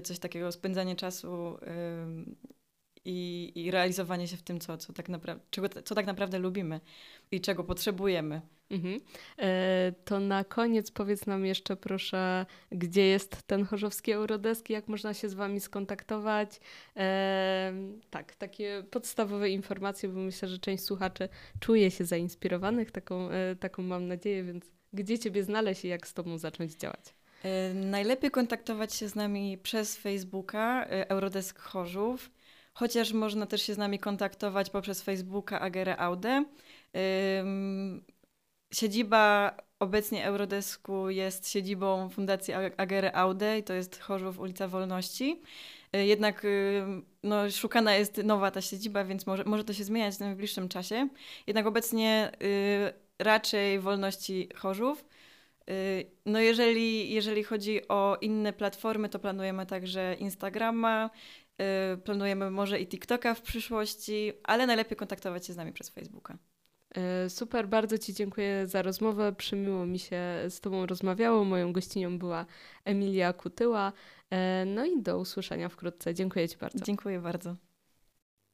Coś 0.03 0.19
takiego, 0.19 0.51
spędzanie 0.51 0.95
czasu 0.95 1.57
i, 3.07 3.51
i 3.55 3.71
realizowanie 3.71 4.27
się 4.27 4.37
w 4.37 4.41
tym, 4.41 4.59
co, 4.59 4.77
co, 4.77 4.93
tak 4.93 5.09
naprawdę, 5.09 5.43
czego, 5.49 5.69
co 5.83 5.95
tak 5.95 6.05
naprawdę 6.05 6.39
lubimy 6.39 6.79
i 7.31 7.41
czego 7.41 7.63
potrzebujemy. 7.63 8.41
Mhm. 8.69 8.99
E, 9.39 9.93
to 10.05 10.19
na 10.19 10.43
koniec 10.43 10.91
powiedz 10.91 11.25
nam 11.25 11.45
jeszcze 11.45 11.75
proszę, 11.75 12.45
gdzie 12.71 13.05
jest 13.05 13.43
ten 13.43 13.65
Chorzowski 13.65 14.11
Eurodesk, 14.11 14.69
jak 14.69 14.87
można 14.87 15.13
się 15.13 15.29
z 15.29 15.33
Wami 15.33 15.59
skontaktować. 15.59 16.59
E, 16.95 17.73
tak, 18.09 18.35
takie 18.35 18.83
podstawowe 18.91 19.49
informacje, 19.49 20.09
bo 20.09 20.19
myślę, 20.19 20.47
że 20.47 20.59
część 20.59 20.83
słuchaczy 20.83 21.29
czuje 21.59 21.91
się 21.91 22.05
zainspirowanych, 22.05 22.91
taką, 22.91 23.29
e, 23.29 23.55
taką 23.55 23.83
mam 23.83 24.07
nadzieję, 24.07 24.43
więc 24.43 24.65
gdzie 24.93 25.19
Ciebie 25.19 25.43
znaleźć 25.43 25.85
i 25.85 25.87
jak 25.87 26.07
z 26.07 26.13
Tobą 26.13 26.37
zacząć 26.37 26.75
działać? 26.75 27.13
E, 27.43 27.73
najlepiej 27.73 28.31
kontaktować 28.31 28.93
się 28.93 29.09
z 29.09 29.15
nami 29.15 29.57
przez 29.57 29.97
Facebooka 29.97 30.85
e, 30.85 31.09
Eurodesk 31.09 31.59
Chorzów, 31.59 32.31
chociaż 32.77 33.13
można 33.13 33.45
też 33.45 33.61
się 33.61 33.73
z 33.73 33.77
nami 33.77 33.99
kontaktować 33.99 34.69
poprzez 34.69 35.01
Facebooka 35.01 35.59
Agere 35.59 35.97
Aude. 35.97 36.45
Siedziba 38.73 39.57
obecnie 39.79 40.25
Eurodesku 40.25 41.09
jest 41.09 41.49
siedzibą 41.49 42.09
Fundacji 42.09 42.53
Agere 42.77 43.15
Aude 43.15 43.59
i 43.59 43.63
to 43.63 43.73
jest 43.73 43.99
Chorzów 43.99 44.39
ulica 44.39 44.67
Wolności. 44.67 45.41
Y, 45.95 46.05
jednak 46.05 46.45
y, 46.45 46.83
no, 47.23 47.51
szukana 47.51 47.95
jest 47.95 48.17
nowa 48.17 48.51
ta 48.51 48.61
siedziba, 48.61 49.03
więc 49.03 49.27
może, 49.27 49.43
może 49.43 49.63
to 49.63 49.73
się 49.73 49.83
zmieniać 49.83 50.15
w 50.15 50.19
najbliższym 50.19 50.69
czasie. 50.69 51.09
Jednak 51.47 51.67
obecnie 51.67 52.31
y, 52.41 52.93
raczej 53.19 53.79
Wolności 53.79 54.49
Chorzów. 54.55 55.05
Y, 55.69 56.05
no 56.25 56.39
jeżeli, 56.39 57.13
jeżeli 57.13 57.43
chodzi 57.43 57.87
o 57.87 58.17
inne 58.21 58.53
platformy, 58.53 59.09
to 59.09 59.19
planujemy 59.19 59.65
także 59.65 60.15
Instagrama, 60.19 61.09
planujemy 62.03 62.51
może 62.51 62.79
i 62.79 62.87
TikToka 62.87 63.33
w 63.33 63.41
przyszłości, 63.41 64.33
ale 64.43 64.67
najlepiej 64.67 64.97
kontaktować 64.97 65.45
się 65.45 65.53
z 65.53 65.57
nami 65.57 65.73
przez 65.73 65.89
Facebooka. 65.89 66.37
E, 66.95 67.29
super, 67.29 67.67
bardzo 67.67 67.97
Ci 67.97 68.13
dziękuję 68.13 68.67
za 68.67 68.81
rozmowę. 68.81 69.33
Przymiło 69.37 69.85
mi 69.85 69.99
się 69.99 70.21
z 70.49 70.61
Tobą 70.61 70.85
rozmawiało. 70.85 71.43
Moją 71.43 71.73
gościnią 71.73 72.19
była 72.19 72.45
Emilia 72.85 73.33
Kutyła. 73.33 73.93
E, 74.29 74.65
no 74.65 74.85
i 74.85 75.01
do 75.01 75.19
usłyszenia 75.19 75.69
wkrótce. 75.69 76.13
Dziękuję 76.13 76.49
Ci 76.49 76.57
bardzo. 76.57 76.85
Dziękuję 76.85 77.19
bardzo. 77.19 77.55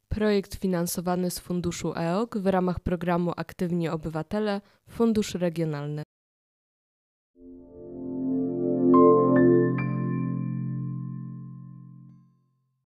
Projekt 0.08 0.56
finansowany 0.56 1.32
z 1.32 1.40
funduszu 1.40 1.94
EOG 1.96 2.38
w 2.38 2.48
ramach 2.48 2.80
programu 2.80 3.34
Aktywni 3.36 3.90
Obywatele, 3.90 4.62
Fundusz 4.90 5.36
Regionalny. 5.36 6.04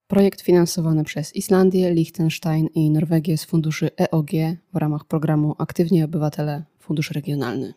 Projekt 0.09 0.41
finansowany 0.41 1.05
przez 1.05 1.37
Islandię, 1.37 1.95
Liechtenstein 1.95 2.69
i 2.75 2.91
Norwegię 2.91 3.39
z 3.39 3.45
funduszy 3.45 3.91
EOG 4.01 4.31
w 4.73 4.77
ramach 4.77 5.05
programu 5.05 5.55
Aktywni 5.59 6.03
Obywatele 6.03 6.65
Fundusz 6.79 7.11
Regionalny. 7.11 7.75